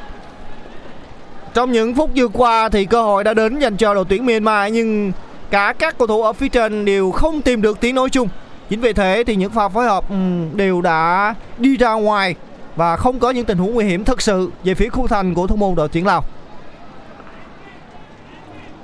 [1.54, 4.72] Trong những phút vừa qua thì cơ hội đã đến dành cho đội tuyển Myanmar
[4.72, 5.12] nhưng
[5.50, 8.28] cả các cầu thủ ở phía trên đều không tìm được tiếng nói chung.
[8.70, 10.04] Chính vì thế thì những pha phối hợp
[10.52, 12.34] đều đã đi ra ngoài
[12.76, 15.46] và không có những tình huống nguy hiểm thật sự về phía khung thành của
[15.46, 16.24] thủ môn đội tuyển Lào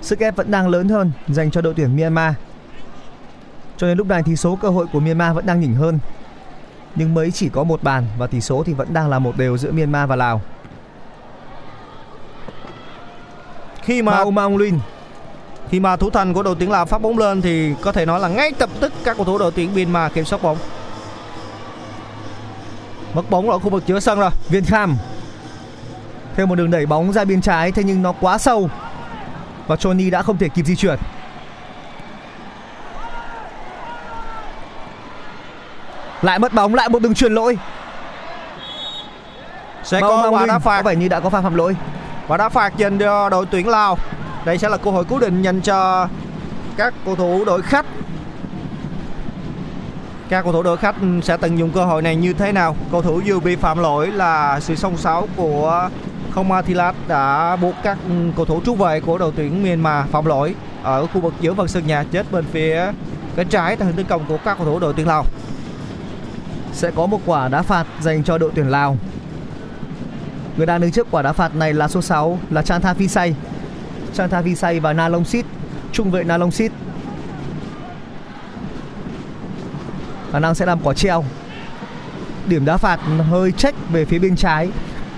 [0.03, 2.35] sức ép vẫn đang lớn hơn dành cho đội tuyển Myanmar.
[3.77, 5.99] Cho nên lúc này thì số cơ hội của Myanmar vẫn đang nhỉnh hơn.
[6.95, 9.59] Nhưng mới chỉ có một bàn và tỷ số thì vẫn đang là một đều
[9.59, 10.41] giữa Myanmar và Lào.
[13.83, 14.79] Khi mà Maung Lin
[15.71, 18.21] Khi mà thủ thành của đội tuyển Lào phát bóng lên thì có thể nói
[18.21, 20.57] là ngay lập tức các cầu thủ đội tuyển Myanmar kiểm soát bóng.
[23.15, 24.31] Mất bóng ở khu vực giữa sân rồi.
[24.49, 24.97] Viên Kham.
[26.37, 28.71] Theo một đường đẩy bóng ra biên trái Thế nhưng nó quá sâu
[29.71, 30.99] Và Johnny đã không thể kịp di chuyển
[36.23, 37.59] Lại mất bóng Lại một đường truyền lỗi
[39.85, 41.77] Sẽ Maung có quả đá phạt Có vẻ như đã có pha phạm lỗi
[42.31, 43.99] và đá phạt dành cho đội tuyển Lào.
[44.45, 46.09] Đây sẽ là cơ hội cố định dành cho
[46.77, 47.87] các cầu thủ đội khách.
[50.29, 52.77] Các cầu thủ đội khách sẽ tận dụng cơ hội này như thế nào?
[52.93, 55.89] Cầu thủ vừa bị phạm lỗi là sự song sáo của
[56.31, 60.09] không à, Thilat đã buộc các ừ, cầu thủ trú vệ của đội tuyển Myanmar
[60.11, 62.93] phạm lỗi ở khu vực giữa phần sân nhà chết bên phía
[63.37, 65.25] cánh trái thành hướng tấn công của các cầu thủ đội tuyển Lào.
[66.73, 68.97] Sẽ có một quả đá phạt dành cho đội tuyển Lào.
[70.57, 73.35] Người đang đứng trước quả đá phạt này là số 6 Là Chantha Visay
[74.15, 75.47] Chantha Visay và Na Long Sit
[75.93, 76.73] Trung vệ Na Long Sit
[80.33, 81.25] khả năng sẽ làm quả treo.
[82.47, 83.01] Điểm đá phạt
[83.31, 84.71] hơi trách về phía bên trái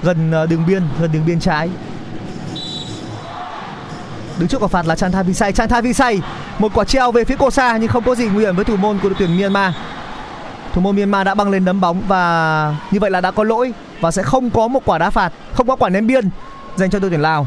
[0.02, 1.70] gần ờ, đường biên, gần đường biên trái.
[4.38, 6.20] Đứng trước quả phạt là Chantha Visay Chantha Visay
[6.58, 8.98] một quả treo về phía Kosa nhưng không có gì nguy hiểm với thủ môn
[8.98, 9.74] của đội tuyển Myanmar.
[10.72, 13.72] Thủ môn Myanmar đã băng lên đấm bóng và như vậy là đã có lỗi
[14.00, 16.30] và sẽ không có một quả đá phạt, không có quả ném biên
[16.76, 17.46] dành cho đội tuyển Lào.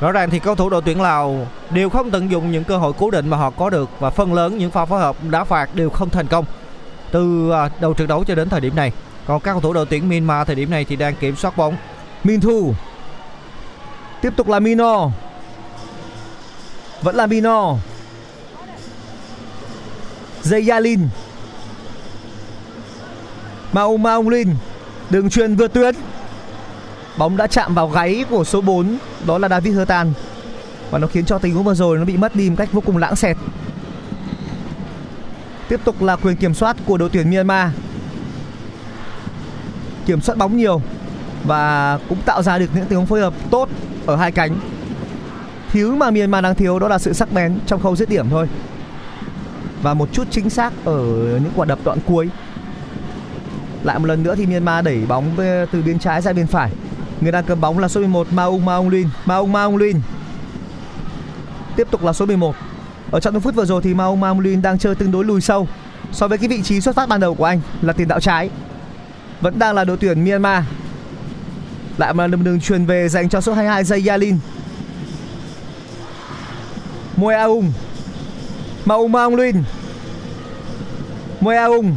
[0.00, 2.92] Rõ ràng thì cầu thủ đội tuyển Lào đều không tận dụng những cơ hội
[2.98, 5.74] cố định mà họ có được và phần lớn những pha phối hợp đá phạt
[5.74, 6.44] đều không thành công
[7.10, 8.92] từ ờ, đầu trận đấu cho đến thời điểm này.
[9.30, 11.76] Còn các cầu thủ đội tuyển Myanmar thời điểm này thì đang kiểm soát bóng.
[12.24, 12.74] Min Thu
[14.22, 15.10] Tiếp tục là Mino.
[17.02, 17.74] Vẫn là Mino.
[20.42, 21.06] Zayalin
[23.72, 24.54] Maung Maung Lin.
[25.10, 25.94] Đường truyền vượt tuyến.
[27.16, 30.12] Bóng đã chạm vào gáy của số 4 Đó là David Hertan
[30.90, 32.82] Và nó khiến cho tình huống vừa rồi nó bị mất đi một cách vô
[32.86, 33.36] cùng lãng xẹt.
[35.68, 37.70] Tiếp tục là quyền kiểm soát của đội tuyển Myanmar.
[40.06, 40.82] Kiểm soát bóng nhiều
[41.44, 43.68] và cũng tạo ra được những tình huống phối hợp tốt
[44.06, 44.56] ở hai cánh.
[45.72, 48.48] Thiếu mà Myanmar đang thiếu đó là sự sắc bén trong khâu dứt điểm thôi.
[49.82, 50.98] Và một chút chính xác ở
[51.42, 52.28] những quả đập đoạn cuối.
[53.82, 55.24] Lại một lần nữa thì Myanmar đẩy bóng
[55.72, 56.70] từ bên trái ra bên phải.
[57.20, 60.00] Người đang cầm bóng là số 11 Maung Maung Lin, Maung Maung Lin.
[61.76, 62.56] Tiếp tục là số 11.
[63.10, 65.40] Ở trong những phút vừa rồi thì Maung Maung Lin đang chơi tương đối lùi
[65.40, 65.68] sâu
[66.12, 68.50] so với cái vị trí xuất phát ban đầu của anh là tiền đạo trái.
[69.40, 70.64] Vẫn đang là đội tuyển Myanmar.
[71.98, 74.36] Lại mà lần đường truyền về dành cho số 22 Zayalin
[77.16, 77.72] Moe Aung.
[78.84, 79.62] Maung Maung Lin.
[81.40, 81.96] Moe Aung.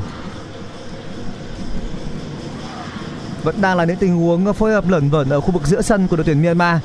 [3.43, 6.07] Vẫn đang là những tình huống phối hợp lẩn vẩn ở khu vực giữa sân
[6.07, 6.77] của đội tuyển Myanmar.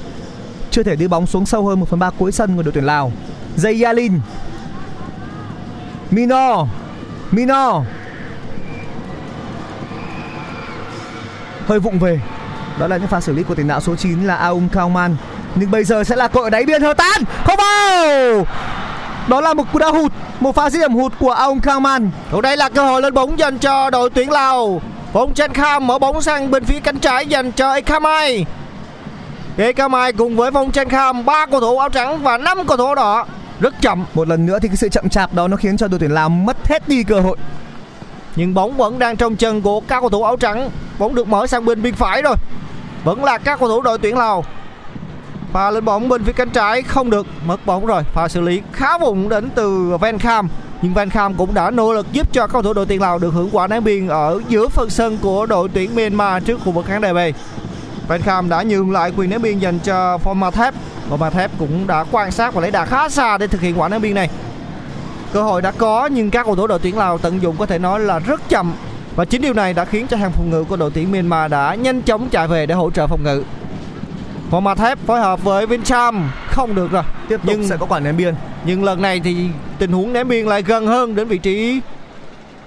[0.71, 2.85] Chưa thể đưa bóng xuống sâu hơn 1 phần 3 cuối sân của đội tuyển
[2.85, 3.13] Lào.
[3.57, 4.19] Zayalin
[6.11, 6.67] Mino
[7.31, 7.85] Mino
[11.69, 12.21] hơi vụng về.
[12.79, 15.17] Đó là những pha xử lý của tiền đạo số 9 là Aung Kauman
[15.55, 17.23] nhưng bây giờ sẽ là cội ở đáy biên hơ tan.
[17.45, 18.47] Không vào!
[19.29, 22.43] Đó là một cú đá hụt một pha dứt điểm hụt của Aung Kauman Còn
[22.43, 24.81] đây là cơ hội lên bóng dành cho đội tuyển Lào.
[25.13, 28.47] Bóng trên kham mở bóng sang bên phía cánh trái dành cho Ekamai.
[29.57, 32.85] Ekamai cùng với vòng trên kham ba cầu thủ áo trắng và năm cầu thủ
[32.85, 33.27] áo đỏ.
[33.61, 34.05] Rất chậm.
[34.15, 36.29] Một lần nữa thì cái sự chậm chạp đó nó khiến cho đội tuyển Lào
[36.29, 37.37] mất hết đi cơ hội.
[38.37, 40.71] Nhưng bóng vẫn đang trong chân của các cầu thủ áo trắng.
[40.99, 42.35] Bóng được mở sang bên biên phải rồi.
[43.05, 44.45] Vẫn là các cầu thủ đội tuyển Lào.
[45.53, 48.03] Pha lên bóng bên phía cánh trái không được, mất bóng rồi.
[48.13, 50.49] Pha xử lý khá vụng đến từ Van Kham.
[50.83, 53.35] Nhưng Van Kham cũng đã nỗ lực giúp cho cầu thủ đội tuyển Lào được
[53.35, 56.87] hưởng quả ném biên ở giữa phần sân của đội tuyển Myanmar trước khu vực
[56.87, 57.19] khán đài B.
[58.09, 60.73] Van Kham đã nhường lại quyền ném biên dành cho Formathep.
[61.11, 64.03] Formathep cũng đã quan sát và lấy đà khá xa để thực hiện quả ném
[64.03, 64.31] biên này.
[65.33, 67.79] Cơ hội đã có nhưng các cầu thủ đội tuyển Lào tận dụng có thể
[67.79, 68.73] nói là rất chậm
[69.19, 71.75] và chính điều này đã khiến cho hàng phòng ngự của đội tuyển Myanmar đã
[71.75, 73.45] nhanh chóng chạy về để hỗ trợ phòng ngự.
[74.51, 77.03] Formathep phối hợp với Vincham không được rồi.
[77.29, 79.49] tiếp tục Nhưng- sẽ có quả ném biên Nhưng lần này thì
[79.79, 81.81] tình huống ném biên lại gần hơn đến vị trí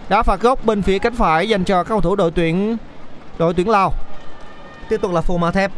[0.10, 2.78] đá phạt góc bên phía cánh phải dành cho các cầu thủ đội tuyển
[3.38, 3.94] đội tuyển Lào.
[4.90, 5.72] tiếp tục là Phoma Thép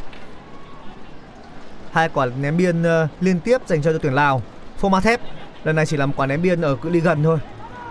[1.92, 4.42] hai quả ném biên ờ, liên tiếp dành cho đội tuyển Lào
[4.78, 5.20] Phoma Thép
[5.64, 7.38] lần này chỉ làm quả ném biên ở cự ly gần thôi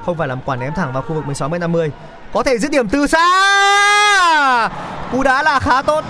[0.05, 1.91] không phải làm quả ném thẳng vào khu vực 16 m 50
[2.33, 4.69] có thể dứt điểm từ xa.
[5.13, 6.05] Cú đá là khá tốt,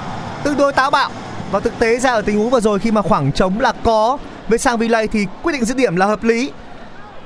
[0.44, 1.10] tương đối táo bạo.
[1.50, 4.18] Và thực tế ra ở tình huống vừa rồi khi mà khoảng trống là có,
[4.48, 6.52] với sang Villay thì quyết định dứt điểm là hợp lý.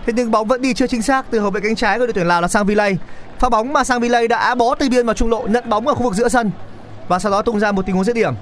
[0.06, 2.12] Thế nhưng bóng vẫn đi chưa chính xác từ hậu vệ cánh trái của đội
[2.12, 2.98] tuyển Lào là sang Villay
[3.38, 5.94] pha bóng mà sang Villay đã bó từ biên vào trung lộ nhận bóng ở
[5.94, 6.50] khu vực giữa sân.
[7.08, 8.34] Và sau đó tung ra một tình huống dứt điểm.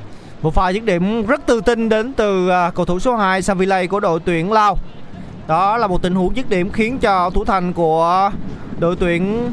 [0.42, 3.86] Một pha dứt điểm rất tự tin đến từ à, cầu thủ số 2 Savillay
[3.86, 4.78] của đội tuyển Lào.
[5.46, 8.30] Đó là một tình huống dứt điểm khiến cho thủ thành của
[8.78, 9.52] đội tuyển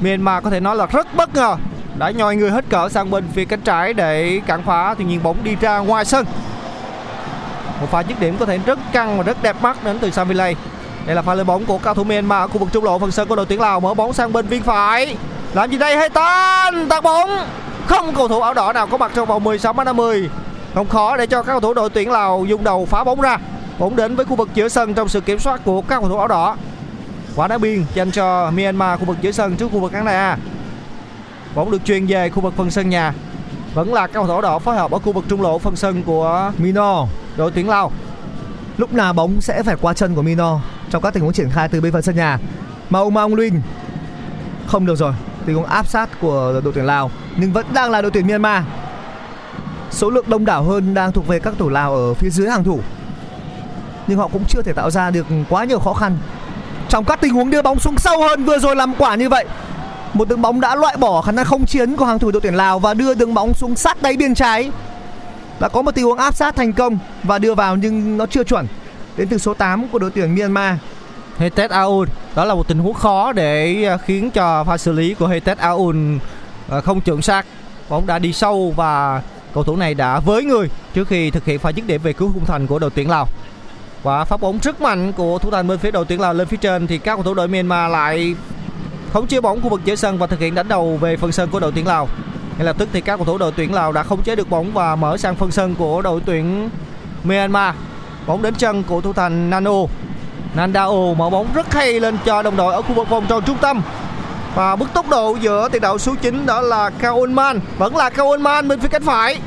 [0.00, 1.56] Myanmar có thể nói là rất bất ngờ.
[1.98, 5.22] Đã nhòi người hết cỡ sang bên phía cánh trái để cản phá, tuy nhiên
[5.22, 6.26] bóng đi ra ngoài sân.
[7.80, 10.56] Một pha dứt điểm có thể rất căng và rất đẹp mắt đến từ Samilay
[11.06, 12.98] Đây là pha lên bóng của cao thủ Myanmar ở khu vực trung lộ.
[12.98, 15.16] Phần sân của đội tuyển Lào mở bóng sang bên viên phải.
[15.54, 15.96] Làm gì đây?
[15.96, 16.88] Hay tan!
[16.88, 17.30] Tạt bóng!
[17.86, 20.30] Không cầu thủ áo đỏ nào có mặt trong vòng 16 m 50
[20.74, 23.38] không khó để cho các cầu thủ đội tuyển Lào dùng đầu phá bóng ra.
[23.78, 26.18] Bóng đến với khu vực giữa sân trong sự kiểm soát của các cầu thủ
[26.18, 26.56] áo đỏ
[27.36, 30.14] quả đá biên dành cho Myanmar, khu vực giữa sân trước khu vực khán đài
[30.14, 30.36] A.
[31.54, 33.14] Bóng được truyền về khu vực phần sân nhà.
[33.74, 36.02] Vẫn là các cầu thủ đỏ phối hợp ở khu vực trung lộ phần sân
[36.02, 37.06] của Mino,
[37.36, 37.92] đội tuyển Lào.
[38.76, 40.60] Lúc nào bóng sẽ phải qua chân của Mino
[40.90, 42.38] trong các tình huống triển khai từ bên phần sân nhà?
[42.90, 43.60] Mà ông Mong Lin
[44.66, 45.12] không được rồi,
[45.46, 48.64] tình huống áp sát của đội tuyển Lào, nhưng vẫn đang là đội tuyển Myanmar.
[49.90, 52.64] Số lượng đông đảo hơn đang thuộc về các thủ Lào ở phía dưới hàng
[52.64, 52.80] thủ.
[54.06, 56.18] Nhưng họ cũng chưa thể tạo ra được quá nhiều khó khăn
[56.90, 59.44] trong các tình huống đưa bóng xuống sâu hơn, vừa rồi làm quả như vậy.
[60.14, 62.54] Một đường bóng đã loại bỏ khả năng không chiến của hàng thủ đội tuyển
[62.54, 64.70] Lào và đưa đường bóng xuống sát đáy biên trái.
[65.60, 68.44] Đã có một tình huống áp sát thành công và đưa vào nhưng nó chưa
[68.44, 68.66] chuẩn.
[69.16, 70.74] Đến từ số 8 của đội tuyển Myanmar.
[71.38, 75.14] Hetet Aoun, đó là một tình huống khó để à, khiến cho pha xử lý
[75.14, 76.18] của Hetet Aoun
[76.70, 77.46] à, không chuẩn xác.
[77.88, 79.22] Bóng đã đi sâu và
[79.54, 82.30] cầu thủ này đã với người trước khi thực hiện pha dứt điểm về cứu
[82.34, 83.28] khung thành của đội tuyển Lào
[84.02, 86.56] và phát bóng rất mạnh của thủ thành bên phía đội tuyển Lào lên phía
[86.56, 88.34] trên, thì các cầu thủ đội Myanmar lại
[89.12, 91.50] khống chế bóng khu vực giữa sân và thực hiện đánh đầu về phần sân
[91.50, 92.08] của đội tuyển Lào.
[92.58, 94.72] Ngay lập tức thì các cầu thủ đội tuyển Lào đã khống chế được bóng
[94.72, 96.70] và mở sang phần sân của đội tuyển
[97.24, 97.74] Myanmar.
[98.26, 99.72] Bóng đến chân của thủ thành Nano.
[100.54, 103.58] Nandao mở bóng rất hay lên cho đồng đội ở khu vực vòng tròn trung
[103.60, 103.82] tâm.
[104.54, 108.68] Và bức tốc độ giữa tiền đạo số 9 đó là Kaunman vẫn là Kaunman
[108.68, 109.38] bên phía cánh phải.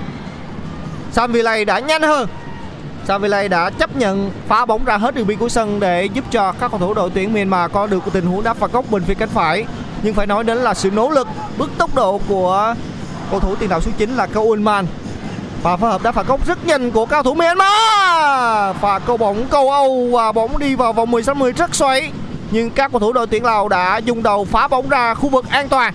[1.12, 2.28] Sam Villay đã nhanh hơn.
[3.08, 6.52] Savile đã chấp nhận phá bóng ra hết đường biên của sân để giúp cho
[6.52, 9.14] các cầu thủ đội tuyển Myanmar có được tình huống đá phạt góc bên phía
[9.14, 9.66] cánh phải.
[10.04, 11.28] Nhưng phải nói đến là sự nỗ lực,
[11.58, 12.76] bước tốc độ của
[13.32, 14.86] cầu thủ tiền đạo số 9 là Kaunman
[15.64, 18.76] và phối hợp đá phạt góc rất nhanh của cao thủ Myanmar.
[18.82, 22.12] Và cầu bóng cầu Âu và bóng đi vào vòng 16 10 rất xoáy.
[22.52, 25.46] Nhưng các cầu thủ đội tuyển Lào đã dùng đầu phá bóng ra khu vực
[25.50, 25.94] an toàn.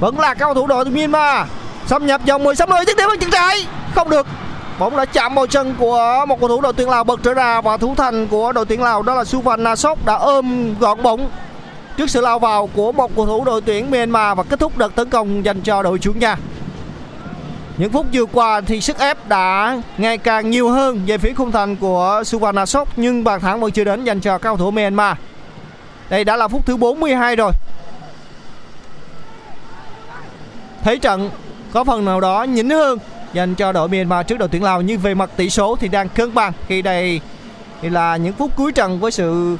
[0.00, 1.48] Vẫn là cao thủ đội tuyển Myanmar
[1.86, 3.66] xâm nhập vòng 16 10 tiếp điểm bằng chân trái.
[3.94, 4.26] Không được
[4.78, 7.60] bóng đã chạm vào chân của một cầu thủ đội tuyển Lào bật trở ra
[7.60, 11.30] và thủ thành của đội tuyển Lào đó là Suvan Nasok đã ôm gọn bóng
[11.96, 14.94] trước sự lao vào của một cầu thủ đội tuyển Myanmar và kết thúc đợt
[14.94, 16.36] tấn công dành cho đội chủ nhà
[17.78, 21.52] những phút vừa qua thì sức ép đã ngày càng nhiều hơn về phía khung
[21.52, 25.16] thành của Suvarnasok nhưng bàn thắng vẫn chưa đến dành cho cao thủ Myanmar.
[26.10, 27.52] Đây đã là phút thứ 42 rồi.
[30.84, 31.30] Thấy trận
[31.72, 32.98] có phần nào đó nhỉnh hơn
[33.32, 36.08] dành cho đội Myanmar trước đội tuyển Lào nhưng về mặt tỷ số thì đang
[36.08, 37.20] cân bằng khi đây
[37.82, 39.56] thì là những phút cuối trận với sự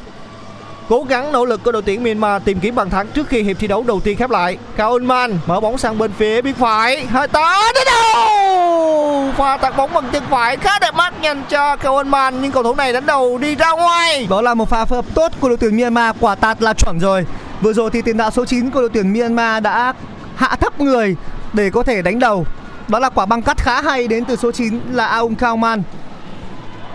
[0.88, 3.58] Cố gắng nỗ lực của đội tuyển Myanmar tìm kiếm bàn thắng trước khi hiệp
[3.58, 4.58] thi đấu đầu tiên khép lại.
[4.76, 9.32] Cao Unman mở bóng sang bên phía bên phải, hơi tới đến đâu?
[9.36, 12.62] Pha tạt bóng bằng chân phải khá đẹp mắt nhanh cho Cao Unman nhưng cầu
[12.62, 14.26] thủ này đánh đầu đi ra ngoài.
[14.30, 16.98] Đó là một pha phối hợp tốt của đội tuyển Myanmar, quả tạt là chuẩn
[16.98, 17.26] rồi.
[17.60, 19.92] Vừa rồi thì tiền đạo số 9 của đội tuyển Myanmar đã
[20.36, 21.16] hạ thấp người
[21.52, 22.46] để có thể đánh đầu.
[22.88, 25.82] Đó là quả băng cắt khá hay đến từ số 9 là Aung Kauman.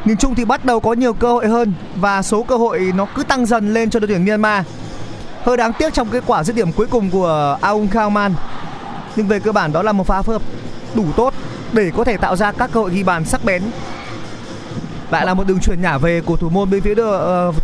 [0.06, 3.08] Nhìn chung thì bắt đầu có nhiều cơ hội hơn và số cơ hội nó
[3.16, 4.66] cứ tăng dần lên cho đội tuyển Myanmar.
[5.44, 8.34] Hơi đáng tiếc trong cái quả dứt điểm cuối cùng của Aung Kauman.
[9.16, 10.42] Nhưng về cơ bản đó là một pha phối hợp
[10.96, 11.34] đủ tốt
[11.74, 13.64] để có thể tạo ra các cơ hội ghi bàn sắc bén.
[15.12, 17.56] Lại là một đường chuyển nhả về của thủ môn bên phía đội, uh,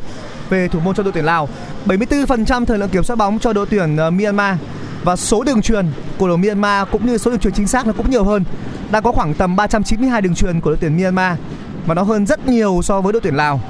[0.50, 1.50] về thủ môn cho đội tuyển Lào.
[1.86, 4.56] 74% thời lượng kiểm soát bóng cho đội tuyển uh, Myanmar
[5.04, 5.86] và số đường truyền
[6.18, 8.44] của đội Myanmar cũng như số đường truyền chính xác nó cũng nhiều hơn.
[8.92, 11.38] Đang có khoảng tầm 392 đường truyền của đội tuyển Myanmar
[11.86, 13.62] và nó hơn rất nhiều so với đội tuyển Lào.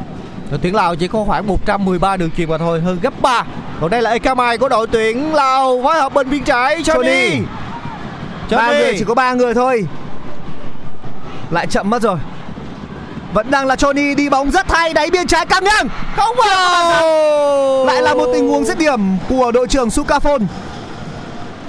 [0.49, 3.45] Đội tuyển Lào chỉ có khoảng 113 đường truyền mà thôi, hơn gấp 3.
[3.81, 7.41] Còn đây là Ekamai của đội tuyển Lào phối hợp bên biên trái Johnny.
[8.49, 8.57] Johnny.
[8.57, 9.87] Ba người chỉ có ba người thôi.
[11.49, 12.17] Lại chậm mất rồi.
[13.33, 15.87] Vẫn đang là Johnny đi bóng rất hay đáy biên trái căng ngang.
[16.15, 17.85] Không vào.
[17.85, 20.39] Lại là một tình huống dứt điểm của đội trưởng Sukafon.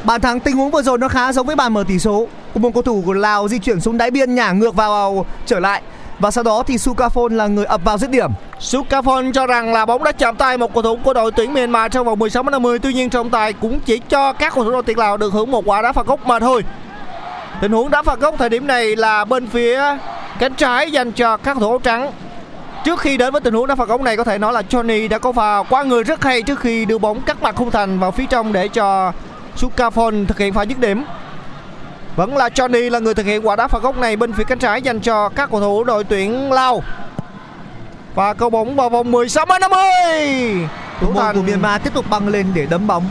[0.05, 2.61] Bàn thắng tình huống vừa rồi nó khá giống với bàn mở tỷ số của
[2.61, 5.82] một cầu thủ của Lào di chuyển xuống đáy biên nhả ngược vào trở lại
[6.18, 8.30] và sau đó thì Sukafon là người ập vào dứt điểm.
[8.61, 11.92] Sukafon cho rằng là bóng đã chạm tay một cầu thủ của đội tuyển Myanmar
[11.92, 12.78] trong vòng 16 50.
[12.78, 15.51] Tuy nhiên trọng tài cũng chỉ cho các cầu thủ đội tuyển Lào được hưởng
[15.51, 16.64] một quả đá phạt góc mà thôi.
[17.61, 19.82] Tình huống đá phạt góc thời điểm này là bên phía
[20.38, 22.12] cánh trái dành cho các cầu thủ trắng.
[22.84, 25.09] Trước khi đến với tình huống đá phạt góc này, có thể nói là Johnny
[25.09, 27.98] đã có pha qua người rất hay trước khi đưa bóng cắt mặt khung thành
[27.98, 29.12] vào phía trong để cho
[29.57, 31.05] Sukafon thực hiện pha dứt điểm.
[32.16, 34.59] Vẫn là Johnny là người thực hiện quả đá phạt góc này bên phía cánh
[34.59, 36.82] trái dành cho các cầu thủ đội tuyển Lào.
[38.14, 39.80] Và cầu bóng vào vòng 16 50.
[41.01, 43.05] Thủ môn của Myanmar tiếp tục băng lên để đấm bóng.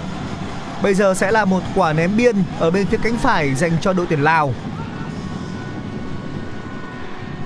[0.84, 3.94] Bây giờ sẽ là một quả ném biên ở bên phía cánh phải dành cho
[3.94, 4.54] đội tuyển Lào.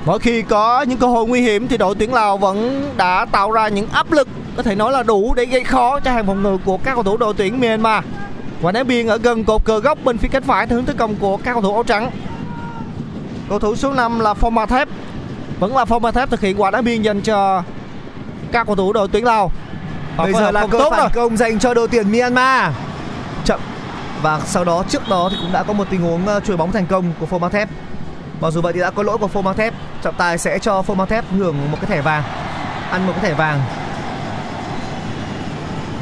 [0.05, 3.51] Mỗi khi có những cơ hội nguy hiểm thì đội tuyển Lào vẫn đã tạo
[3.51, 4.27] ra những áp lực
[4.57, 7.03] có thể nói là đủ để gây khó cho hàng phòng ngự của các cầu
[7.03, 8.03] thủ đội tuyển Myanmar.
[8.63, 10.97] Quả ném biên ở gần cột cờ góc bên phía cánh phải theo hướng tấn
[10.97, 12.11] công của các cầu thủ áo trắng.
[13.49, 14.87] Cầu thủ số 5 là Forma Thép.
[15.59, 17.63] Vẫn là Forma Thép thực hiện quả đá biên dành cho
[18.51, 19.51] các cầu thủ đội tuyển Lào.
[20.17, 22.73] Và Bây giờ là cơ phản công dành cho đội tuyển Myanmar.
[23.45, 23.59] Chậm
[24.21, 26.71] và sau đó trước đó thì cũng đã có một tình huống uh, chuyền bóng
[26.71, 27.69] thành công của Forma Thép.
[28.41, 31.05] Mặc dù vậy thì đã có lỗi của Forma Thép, trọng tài sẽ cho Forma
[31.05, 32.23] Thép hưởng một cái thẻ vàng,
[32.91, 33.61] ăn một cái thẻ vàng.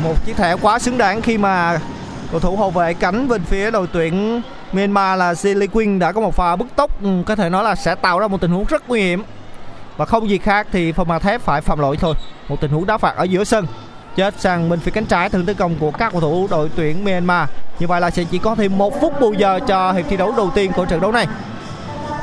[0.03, 1.79] Một chiếc thẻ quá xứng đáng khi mà
[2.31, 6.21] cầu thủ hậu vệ cánh bên phía đội tuyển Myanmar là Silly Queen đã có
[6.21, 8.65] một pha bứt tốc ừ, có thể nói là sẽ tạo ra một tình huống
[8.65, 9.23] rất nguy hiểm.
[9.97, 12.15] Và không gì khác thì Phong Thép phải phạm lỗi thôi,
[12.49, 13.67] một tình huống đá phạt ở giữa sân,
[14.15, 17.03] chết sang bên phía cánh trái thường tấn công của các cầu thủ đội tuyển
[17.03, 17.49] Myanmar.
[17.79, 20.33] Như vậy là sẽ chỉ có thêm một phút bù giờ cho hiệp thi đấu
[20.37, 21.27] đầu tiên của trận đấu này.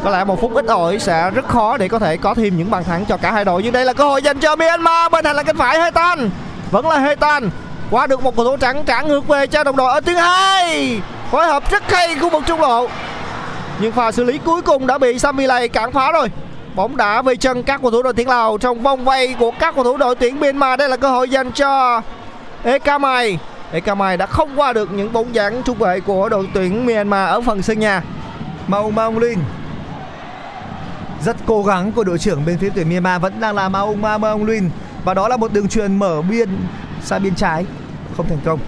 [0.05, 2.71] Có lẽ một phút ít ỏi sẽ rất khó để có thể có thêm những
[2.71, 5.13] bàn thắng cho cả hai đội, nhưng đây là cơ hội dành cho Myanmar.
[5.13, 6.31] Bên hành là cánh phải hơi tan,
[6.71, 7.51] vẫn là hơi tan
[7.91, 11.01] qua được một cầu thủ trắng, trả ngược về cho đồng đội ở tiếng hai.
[11.31, 12.87] Phối hợp rất hay khu vực trung lộ.
[13.81, 16.31] Nhưng pha xử lý cuối cùng đã bị Samilay cản phá rồi.
[16.75, 19.75] Bóng đã về chân các cầu thủ đội tuyển Lào trong vòng vây của các
[19.75, 20.79] cầu thủ đội tuyển Myanmar.
[20.79, 22.03] Đây là cơ hội dành cho
[22.63, 23.39] Ekamai
[23.73, 27.41] Ekamai đã không qua được những bóng dáng trung vệ của đội tuyển Myanmar ở
[27.41, 28.03] phần sân nhà.
[28.67, 29.39] Maung Maung Linh.
[31.25, 34.45] Rất cố gắng của đội trưởng bên phía tuyển Myanmar vẫn đang là Maung Maung
[34.45, 34.71] Linh.
[35.05, 36.49] Và đó là một đường truyền mở biên
[37.09, 37.65] xa biên trái.
[38.17, 38.61] Không thành công.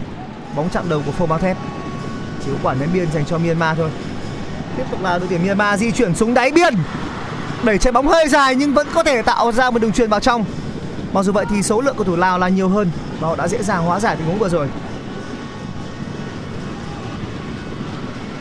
[0.57, 1.57] Bóng chạm đầu của phô bao thép.
[2.45, 3.91] Chỉ có quả ném biên dành cho Myanmar thôi.
[4.77, 6.75] Tiếp tục là đội tuyển Myanmar di chuyển xuống đáy biên.
[7.65, 10.21] Đẩy chạy bóng hơi dài nhưng vẫn có thể tạo ra một đường truyền vào
[10.21, 10.45] trong.
[11.13, 13.49] Mặc dù vậy thì số lượng cầu thủ Lào là nhiều hơn và họ đã
[13.49, 14.69] dễ dàng hóa giải tình huống vừa rồi.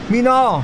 [0.09, 0.61] Mino.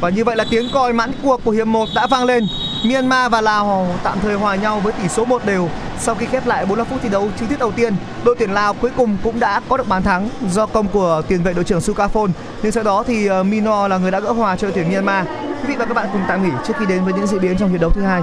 [0.00, 2.46] Và như vậy là tiếng còi mãn cuộc của hiệp 1 đã vang lên.
[2.84, 5.68] Myanmar và Lào tạm thời hòa nhau với tỷ số 1 đều
[5.98, 7.94] sau khi khép lại 45 phút thi đấu chính thức đầu tiên.
[8.24, 11.42] Đội tuyển Lào cuối cùng cũng đã có được bàn thắng do công của tiền
[11.42, 12.30] vệ đội trưởng Sukaphon.
[12.62, 15.26] Nhưng sau đó thì ờ, Mino là người đã gỡ hòa cho đội tuyển Myanmar.
[15.62, 17.56] Quý vị và các bạn cùng tạm nghỉ trước khi đến với những diễn biến
[17.58, 18.22] trong hiệp đấu thứ hai.